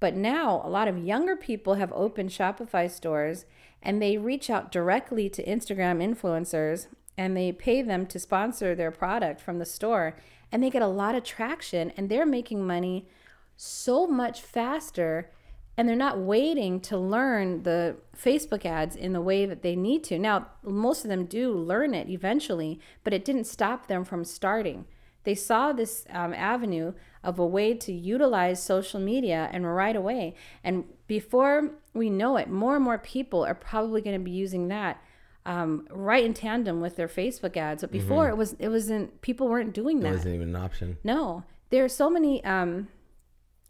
[0.00, 3.44] But now a lot of younger people have opened Shopify stores
[3.82, 6.86] and they reach out directly to Instagram influencers
[7.16, 10.16] and they pay them to sponsor their product from the store
[10.52, 13.08] and they get a lot of traction and they're making money
[13.56, 15.30] so much faster
[15.76, 20.02] and they're not waiting to learn the Facebook ads in the way that they need
[20.04, 20.18] to.
[20.18, 24.86] Now, most of them do learn it eventually, but it didn't stop them from starting.
[25.24, 30.34] They saw this um, avenue of a way to utilize social media and right away.
[30.64, 34.68] And before we know it, more and more people are probably going to be using
[34.68, 35.02] that
[35.44, 37.82] um, right in tandem with their Facebook ads.
[37.82, 39.20] But before it was, it wasn't.
[39.22, 40.08] People weren't doing that.
[40.08, 40.98] It wasn't even an option.
[41.02, 42.44] No, there are so many.
[42.44, 42.88] Um,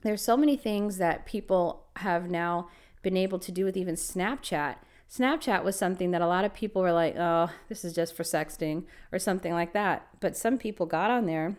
[0.03, 2.69] there's so many things that people have now
[3.03, 4.77] been able to do with even Snapchat.
[5.11, 8.23] Snapchat was something that a lot of people were like, "Oh, this is just for
[8.23, 10.07] sexting" or something like that.
[10.21, 11.57] But some people got on there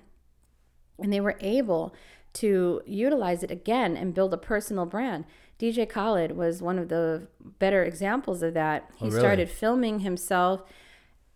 [0.99, 1.93] and they were able
[2.33, 5.25] to utilize it again and build a personal brand.
[5.57, 7.27] DJ Khaled was one of the
[7.57, 8.89] better examples of that.
[8.97, 9.19] He Oh, really?
[9.19, 10.61] started filming himself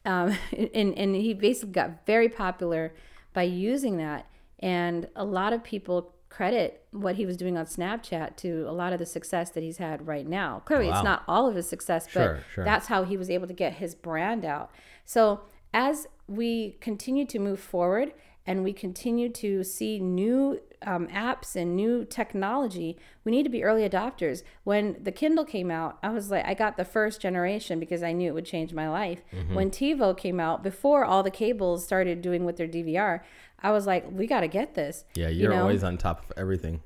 [0.05, 0.37] um,
[0.73, 2.93] and, and he basically got very popular
[3.33, 4.27] by using that.
[4.59, 8.91] And a lot of people credit what he was doing on Snapchat to a lot
[8.93, 10.61] of the success that he's had right now.
[10.65, 10.95] Clearly, Wow.
[10.95, 12.65] it's not all of his success, but Sure, sure.
[12.65, 14.71] that's how he was able to get his brand out.
[15.05, 15.41] So
[15.73, 18.13] as we continue to move forward
[18.47, 23.63] and we continue to see new um, apps and new technology, we need to be
[23.63, 24.43] early adopters.
[24.63, 28.11] When the Kindle came out, I was like, I got the first generation because I
[28.11, 29.21] knew it would change my life.
[29.31, 29.55] Mm-hmm.
[29.55, 33.21] When TiVo came out, before all the cables started doing with their DVR,
[33.61, 35.05] I was like, we got to get this.
[35.15, 35.61] Yeah, you you're know?
[35.61, 36.81] always on top of everything.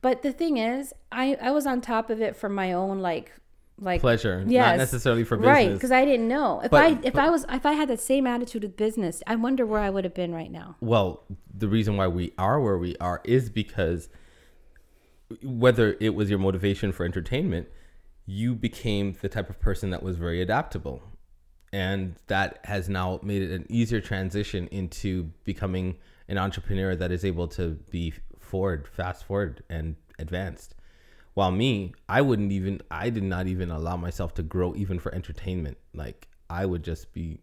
[0.00, 3.32] But the thing is, I I was on top of it for my own like
[3.82, 4.72] like Pleasure, Yes.
[4.72, 5.52] not necessarily for business.
[5.54, 7.88] right because I didn't know if But- I if but- I was if I had
[7.88, 10.76] the same attitude with business, I wonder where I would have been right now.
[10.80, 14.08] Well, the reason why we are where we are is because
[15.42, 17.68] whether it was your motivation for entertainment,
[18.26, 21.02] you became the type of person that was very adaptable.
[21.72, 25.96] And that has now made it an easier transition into becoming
[26.28, 30.74] an entrepreneur that is able to be forward, fast forward, and advanced.
[31.34, 35.14] While me, I wouldn't even, I did not even allow myself to grow even for
[35.14, 35.78] entertainment.
[35.94, 37.40] Like, I would just be,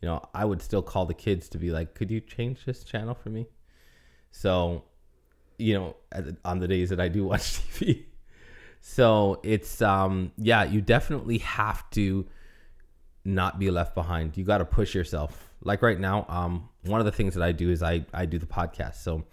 [0.00, 2.84] you know, I would still call the kids to be like, could you change this
[2.84, 3.46] channel for me?
[4.30, 4.84] So
[5.62, 5.96] you know,
[6.44, 8.04] on the days that I do watch TV.
[8.80, 12.26] So it's um yeah, you definitely have to
[13.24, 14.36] not be left behind.
[14.36, 15.50] You got to push yourself.
[15.62, 18.38] Like right now, um one of the things that I do is I I do
[18.38, 18.96] the podcast.
[18.96, 19.24] So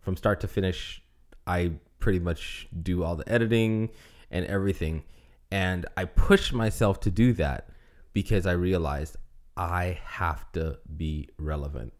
[0.00, 1.02] from start to finish,
[1.46, 3.90] I pretty much do all the editing
[4.30, 5.02] and everything.
[5.50, 7.68] And I push myself to do that
[8.12, 9.16] because I realized
[9.56, 11.92] I have to be relevant.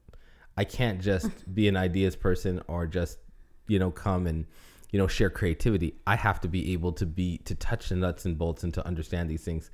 [0.56, 3.18] I can't just be an ideas person or just,
[3.66, 4.46] you know, come and,
[4.90, 5.94] you know, share creativity.
[6.06, 8.86] I have to be able to be to touch the nuts and bolts and to
[8.86, 9.70] understand these things.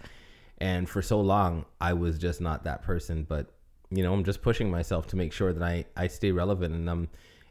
[0.59, 3.25] And for so long, I was just not that person.
[3.29, 3.53] But,
[3.91, 6.89] you know, I'm just pushing myself to make sure that I, I stay relevant and
[6.89, 7.09] I'm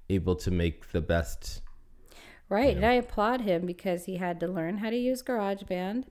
[0.09, 1.61] able to make the best.
[2.54, 2.76] Right.
[2.76, 6.04] And I applaud him because he had to learn how to use GarageBand.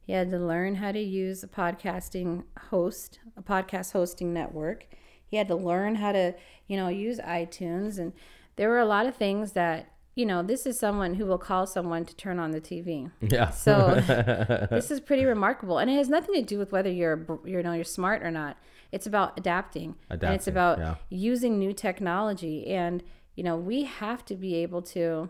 [0.00, 4.86] He had to learn how to use a podcasting host, a podcast hosting network.
[5.26, 6.34] He had to learn how to,
[6.68, 7.98] you know, use iTunes.
[7.98, 8.14] And
[8.56, 11.66] there were a lot of things that, you know, this is someone who will call
[11.66, 13.10] someone to turn on the TV.
[13.20, 13.50] Yeah.
[13.50, 14.02] So
[14.70, 15.76] this is pretty remarkable.
[15.76, 18.56] And it has nothing to do with whether you're, you know, you're smart or not.
[18.90, 19.96] It's about adapting.
[20.08, 20.94] Adapting, and it's about yeah.
[21.10, 22.68] using new technology.
[22.68, 23.02] And,
[23.36, 25.28] you know, we have to be able to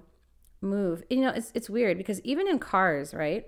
[0.60, 1.02] move.
[1.10, 3.46] You know, it's, it's weird because even in cars, right?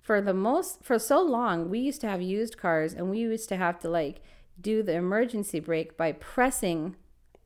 [0.00, 3.48] For the most, for so long, we used to have used cars and we used
[3.50, 4.20] to have to like
[4.60, 6.96] do the emergency brake by pressing.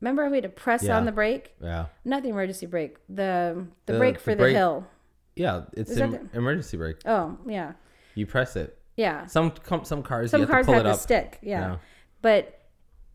[0.01, 0.97] Remember, we had to press Yeah.
[0.97, 1.55] on the brake?
[1.61, 1.85] Yeah.
[2.03, 4.87] Not the emergency brake, the the, The- brake for the brake- hill.
[5.35, 5.65] Yeah.
[5.73, 6.97] It's an emergency brake.
[7.05, 7.73] Oh, yeah.
[8.15, 8.75] You press it.
[8.95, 9.27] Yeah.
[9.27, 10.99] Some some cars Some you have cars to pull have the up.
[10.99, 11.37] stick.
[11.43, 11.59] Yeah.
[11.59, 11.77] Yeah.
[12.23, 12.59] But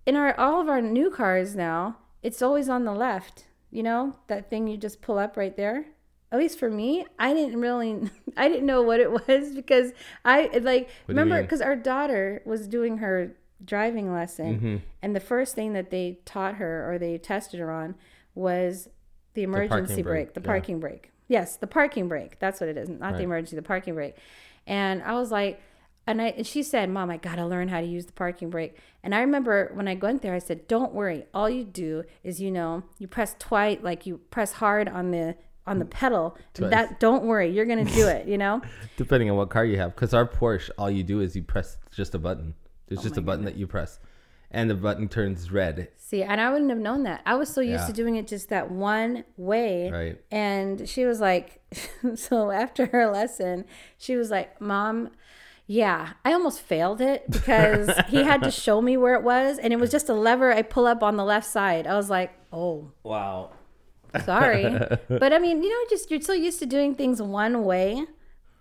[0.07, 3.47] in our all of our new cars now, it's always on the left.
[3.73, 5.87] You know, that thing you just pull up right there.
[6.31, 9.93] At least for me, I didn't really I didn't know what it was because
[10.25, 14.77] I like you remember because our daughter was doing her driving lesson Mm-hmm.
[15.03, 17.95] and the first thing that they taught her or they tested her on
[18.35, 18.89] was
[19.35, 20.47] the emergency brake, brake, the yeah.
[20.47, 21.11] parking brake.
[21.29, 22.39] Yes, the parking brake.
[22.39, 22.89] That's what it is.
[22.89, 23.18] Not Right.
[23.18, 24.16] the emergency, the parking brake.
[24.66, 25.61] And I was like,
[26.07, 28.76] and I and she said, "Mom, I gotta learn how to use the parking brake."
[29.05, 31.24] And I remember when I went there, I said, "Don't worry.
[31.34, 35.36] All you do is, you know, you press twice, like you press hard on the
[35.66, 36.36] on the pedal.
[36.55, 36.70] Twice.
[36.70, 38.26] That don't worry, you're gonna do it.
[38.26, 38.62] You know."
[38.96, 41.76] Depending on what car you have, because our Porsche, all you do is you press
[41.90, 42.55] just a button.
[42.88, 44.00] There's Oh just a button that you press,
[44.50, 45.88] and the button turns red.
[45.96, 47.22] See, and I wouldn't have known that.
[47.24, 47.86] I was so used Yeah.
[47.86, 49.90] to doing it just that one way.
[49.90, 50.20] Right.
[50.30, 51.62] And she was like,
[52.16, 53.64] so after her lesson,
[53.96, 55.09] she was like, Mom,
[55.67, 59.59] yeah, I almost failed it because he had to show me where it was.
[59.59, 61.87] And it was just a lever I pull up on the left side.
[61.87, 63.51] I was like, oh, Wow.
[64.25, 64.65] sorry.
[65.09, 68.05] but I mean, you know, just you're so used to doing things one way.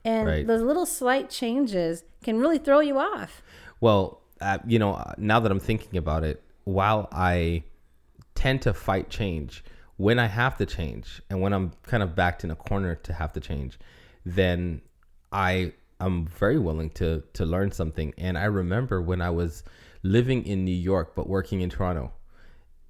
[0.04, 0.48] And Right.
[0.48, 3.42] those little slight changes can really throw you off.
[3.80, 7.64] Well, uh, you know, now that I'm thinking about it, while I
[8.36, 9.64] tend to fight change,
[9.98, 13.14] when I have to change and when I'm kind of backed in a corner to
[13.14, 13.78] have to change,
[14.26, 14.82] then
[15.32, 15.74] I
[16.06, 18.14] am very willing to to learn something.
[18.18, 19.64] And I remember when I was
[20.04, 22.12] living in New York but working in Toronto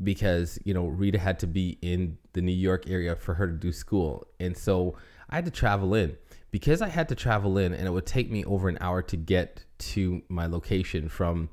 [0.03, 3.53] because you know Rita had to be in the New York area for her to
[3.53, 4.95] do school, and so
[5.29, 6.17] I had to travel in.
[6.51, 9.15] Because I had to travel in, and it would take me over an hour to
[9.15, 11.49] get to my location from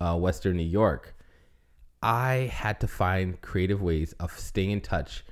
[0.00, 1.14] uh, Western New York.
[2.02, 5.24] I had to find creative ways of staying in touch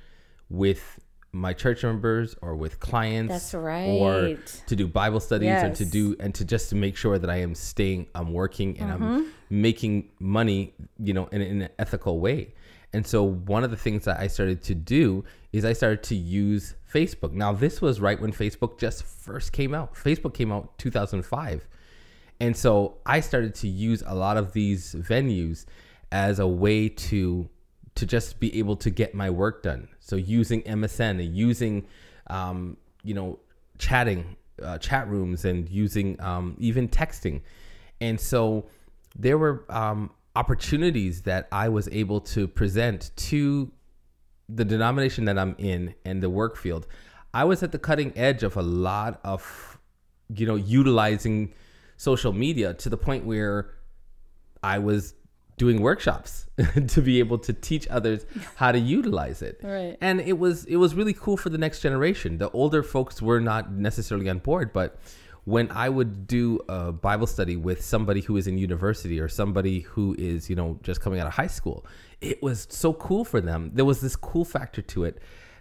[0.49, 0.99] with
[1.35, 3.31] my church members or with clients.
[3.31, 6.95] That's right Or to do Bible studies and to do and to just to make
[6.95, 9.03] sure that I am staying, I'm working and Mm-hmm.
[9.03, 12.53] I'm making money, you know, in, in an ethical way.
[12.93, 16.15] And so one of the things that I started to do is I started to
[16.15, 17.33] use Facebook.
[17.33, 19.95] Now this was right when Facebook just first came out.
[19.95, 21.67] Facebook came out 2005.
[22.39, 25.65] And so I started to use a lot of these venues
[26.11, 27.49] as a way to
[27.95, 29.87] to just be able to get my work done.
[30.05, 31.87] So using MSN and using,
[32.27, 33.39] um, you know,
[33.79, 37.41] chatting, uh, chat rooms, and using um, even texting.
[37.99, 38.67] And so
[39.15, 43.71] there were um, opportunities that I was able to present to
[44.47, 46.85] the denomination that I'm in and the work field.
[47.33, 49.79] I was at the cutting edge of a lot of,
[50.29, 51.51] you know, utilizing
[51.97, 53.71] social media to the point where
[54.61, 55.15] I was
[55.57, 56.47] doing workshops
[56.87, 58.25] to be able to teach others
[58.55, 59.59] how to utilize it.
[59.63, 59.97] Right.
[60.01, 62.37] And it was it was really cool for the next generation.
[62.37, 64.99] The older folks were not necessarily on board, but
[65.45, 69.81] when I would do a Bible study with somebody who is in university or somebody
[69.81, 71.85] who is, you know, just coming out of high school,
[72.19, 73.69] it was so cool for them.
[73.73, 75.19] There was this cool factor to it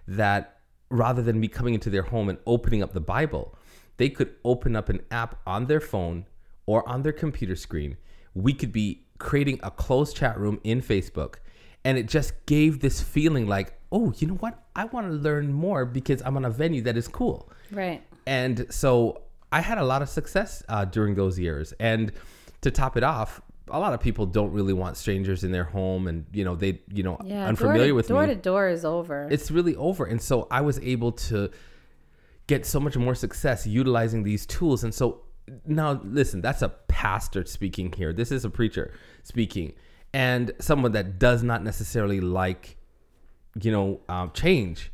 [0.09, 3.59] that rather than me coming into their home and opening up the Bible,
[3.99, 6.27] they could open up an app on their phone
[6.65, 7.99] or on their computer screen.
[8.35, 11.37] We could be creating a closed chat room in Facebook.
[11.85, 14.62] And it just gave this feeling like, oh, you know what?
[14.77, 17.51] I want to learn more because I'm on a venue that is cool.
[17.70, 18.03] Right.
[18.27, 19.22] And so
[19.53, 21.75] I had a lot of success uh, during those years.
[21.81, 22.12] And
[22.62, 26.07] to top it off, a lot of people don't really want strangers in their home
[26.07, 27.47] and you know they you know Yeah.
[27.49, 29.27] unfamiliar door with to, door me to door is over.
[29.31, 30.05] it's really over.
[30.05, 31.51] And so I was able to
[32.47, 34.85] get so much more success utilizing these tools.
[34.85, 35.22] And so
[35.66, 38.12] now, listen, that's a pastor speaking here.
[38.12, 38.93] This is a preacher
[39.25, 39.72] speaking,
[40.12, 42.77] and someone that does not necessarily like,
[43.61, 44.93] you know, um, change,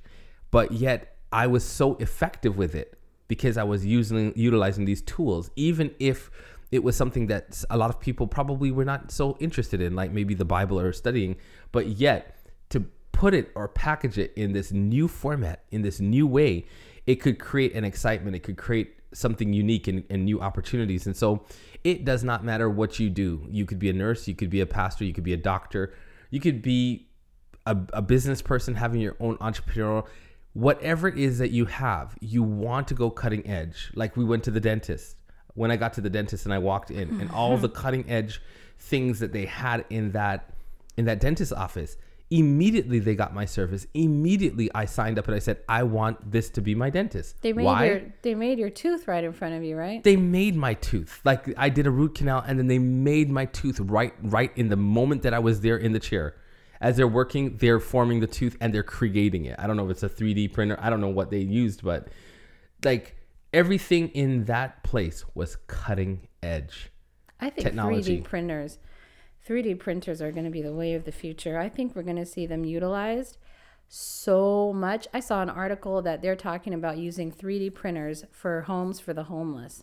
[0.50, 5.50] but yet I was so effective with it because I was using utilizing these tools,
[5.56, 6.30] even if
[6.72, 10.12] it was something that a lot of people probably were not so interested in, like
[10.12, 11.36] maybe the Bible or studying,
[11.72, 12.36] but yet
[12.70, 16.66] to put it or package it in this new format, in this new way,
[17.06, 18.36] it could create an excitement.
[18.36, 21.06] It could create something unique and, and new opportunities.
[21.06, 21.44] And so
[21.84, 23.46] it does not matter what you do.
[23.50, 25.94] You could be a nurse, you could be a pastor, you could be a doctor,
[26.30, 27.08] you could be
[27.66, 30.06] a, a business person having your own entrepreneurial
[30.52, 34.42] whatever it is that you have you want to go cutting edge like we went
[34.42, 35.16] to the dentist
[35.54, 38.42] when i got to the dentist and i walked in and all the cutting edge
[38.78, 40.52] things that they had in that
[40.96, 41.96] in that dentist office
[42.30, 43.86] immediately they got my service.
[43.94, 47.40] Immediately i signed up and i said i want this to be my dentist.
[47.42, 47.86] They made why?
[47.86, 50.02] your they made your tooth right in front of you, right?
[50.04, 51.20] they made my tooth.
[51.24, 54.68] Like i did a root canal and then they made my tooth right right in
[54.68, 56.36] the moment that i was there in the chair.
[56.80, 59.56] As they're working they're forming the tooth and they're creating it.
[59.58, 60.78] I don't know if it's a 3d printer.
[60.80, 62.08] I don't know what they used but
[62.84, 63.16] like
[63.52, 66.90] everything in that place was cutting edge
[67.40, 68.20] I think technology.
[68.20, 68.78] 3D printers,
[69.50, 71.58] 3D printers are going to be the way of the future.
[71.58, 73.36] I think we're going to see them utilized
[73.88, 75.08] so much.
[75.12, 79.24] I saw an article that they're talking about using 3D printers for homes for the
[79.24, 79.82] homeless.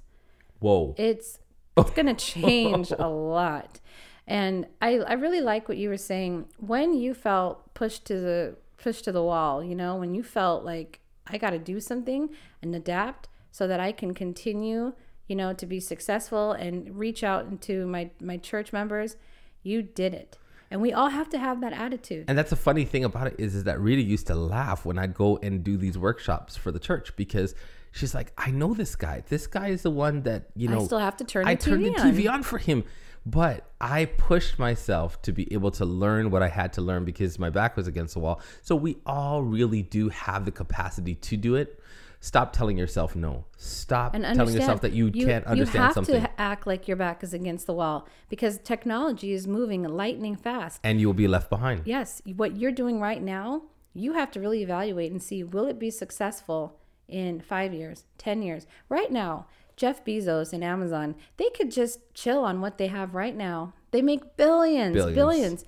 [0.59, 1.39] whoa It's
[1.77, 3.81] it's going to change a lot.
[4.25, 8.55] And I I really like what you were saying when you felt pushed to the
[8.77, 12.29] pushed to the wall, you know, when you felt like I got to do something
[12.61, 14.93] and adapt so that I can continue,
[15.27, 19.17] you know, to be successful and reach out into my my church members,
[19.63, 20.37] you did it.
[20.69, 22.25] And we all have to have that attitude.
[22.27, 24.99] And that's a funny thing about it is, is that Rita used to laugh when
[24.99, 27.55] I'd go and do these workshops for the church because
[27.91, 29.23] she's like, I know this guy.
[29.29, 31.55] This guy is the one that, you know, I still have to turn the I
[31.55, 32.13] turned TV the on.
[32.13, 32.83] TV on for him.
[33.25, 37.37] But I pushed myself to be able to learn what I had to learn because
[37.37, 38.41] my back was against the wall.
[38.61, 41.79] So we all really do have the capacity to do it.
[42.19, 43.45] Stop telling yourself no.
[43.57, 46.97] Stop and telling yourself that you, can't understand you have something to act like your
[46.97, 50.79] back is against the wall because technology is moving lightning fast.
[50.83, 51.81] and you will be left behind.
[51.85, 53.63] Yes, what you're doing right now,
[53.93, 58.41] you have to really evaluate and see will it be successful in 5 years, 10
[58.41, 58.65] years.
[58.89, 63.35] Right now, Jeff Bezos and Amazon, they could just chill on what they have right
[63.35, 63.73] now.
[63.91, 65.15] They make billions, Billions.
[65.15, 65.65] billions.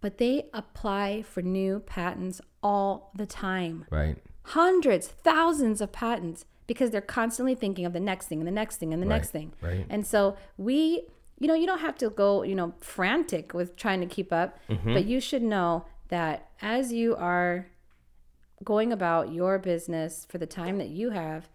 [0.00, 4.16] But they apply for new patents all the time Right.
[4.54, 8.76] Hundreds, thousands of patents because they're constantly thinking of the next thing and the next
[8.76, 9.52] thing and the Right, next thing.
[9.60, 9.84] right.
[9.90, 11.02] And so we,
[11.38, 14.58] you know, you don't have to go, you know, frantic with trying to keep up,
[14.68, 14.94] Mm-hmm.
[14.94, 17.66] but you should know that as you are
[18.62, 21.48] going about your business for the time that you have,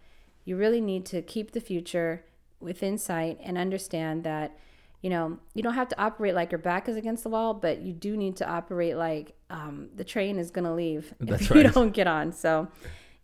[0.44, 2.24] you really need to keep the future
[2.60, 4.56] within sight and understand that
[5.06, 7.80] you know you don't have to operate like your back is against the wall but
[7.80, 11.54] you do need to operate like um, the train is going to leave That's if
[11.54, 12.32] you don't get on.
[12.32, 12.66] So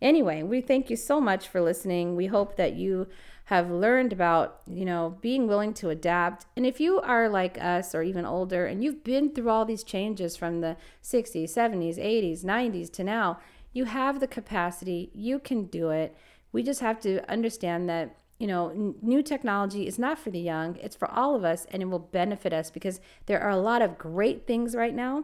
[0.01, 2.15] anyway we thank you so much for listening.
[2.15, 3.07] We hope that you
[3.47, 6.45] have learned about you know being willing to adapt.
[6.55, 9.83] And if you are like us or even older and you've been through all these
[9.83, 13.41] changes from the 60s 70s 80s 90s to now
[13.73, 16.15] you have the capacity you can do it.
[16.53, 20.39] We just have to understand that you know n- new technology is not for the
[20.39, 23.57] young it's for all of us and it will benefit us because there are a
[23.57, 25.23] lot of great things right now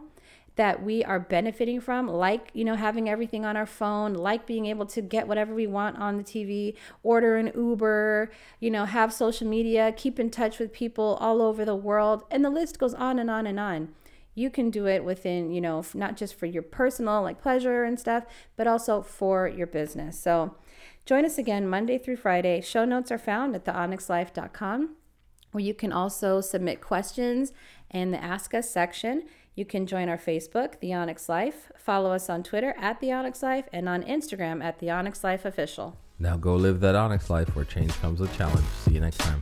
[0.56, 4.64] that we are benefiting from like you know having everything on our phone like being
[4.64, 9.12] able to get whatever we want on the TV order an Uber you know have
[9.12, 12.94] social media keep in touch with people all over the world and the list goes
[12.94, 13.90] on and on and on.
[14.34, 18.00] You can do it within you know not just for your personal like pleasure and
[18.00, 18.24] stuff
[18.56, 20.18] but also for your business.
[20.18, 20.56] So
[21.10, 24.94] join us again monday through friday show notes are found at theonyxlife.com
[25.50, 27.52] where you can also submit questions
[27.90, 29.24] in the ask us section
[29.56, 33.42] you can join our facebook the onyx life follow us on twitter at the onyx
[33.42, 37.56] life and on instagram at the onyx life official Now go live that Onyx life
[37.56, 38.66] where change comes with challenge.
[38.84, 39.40] See you next time.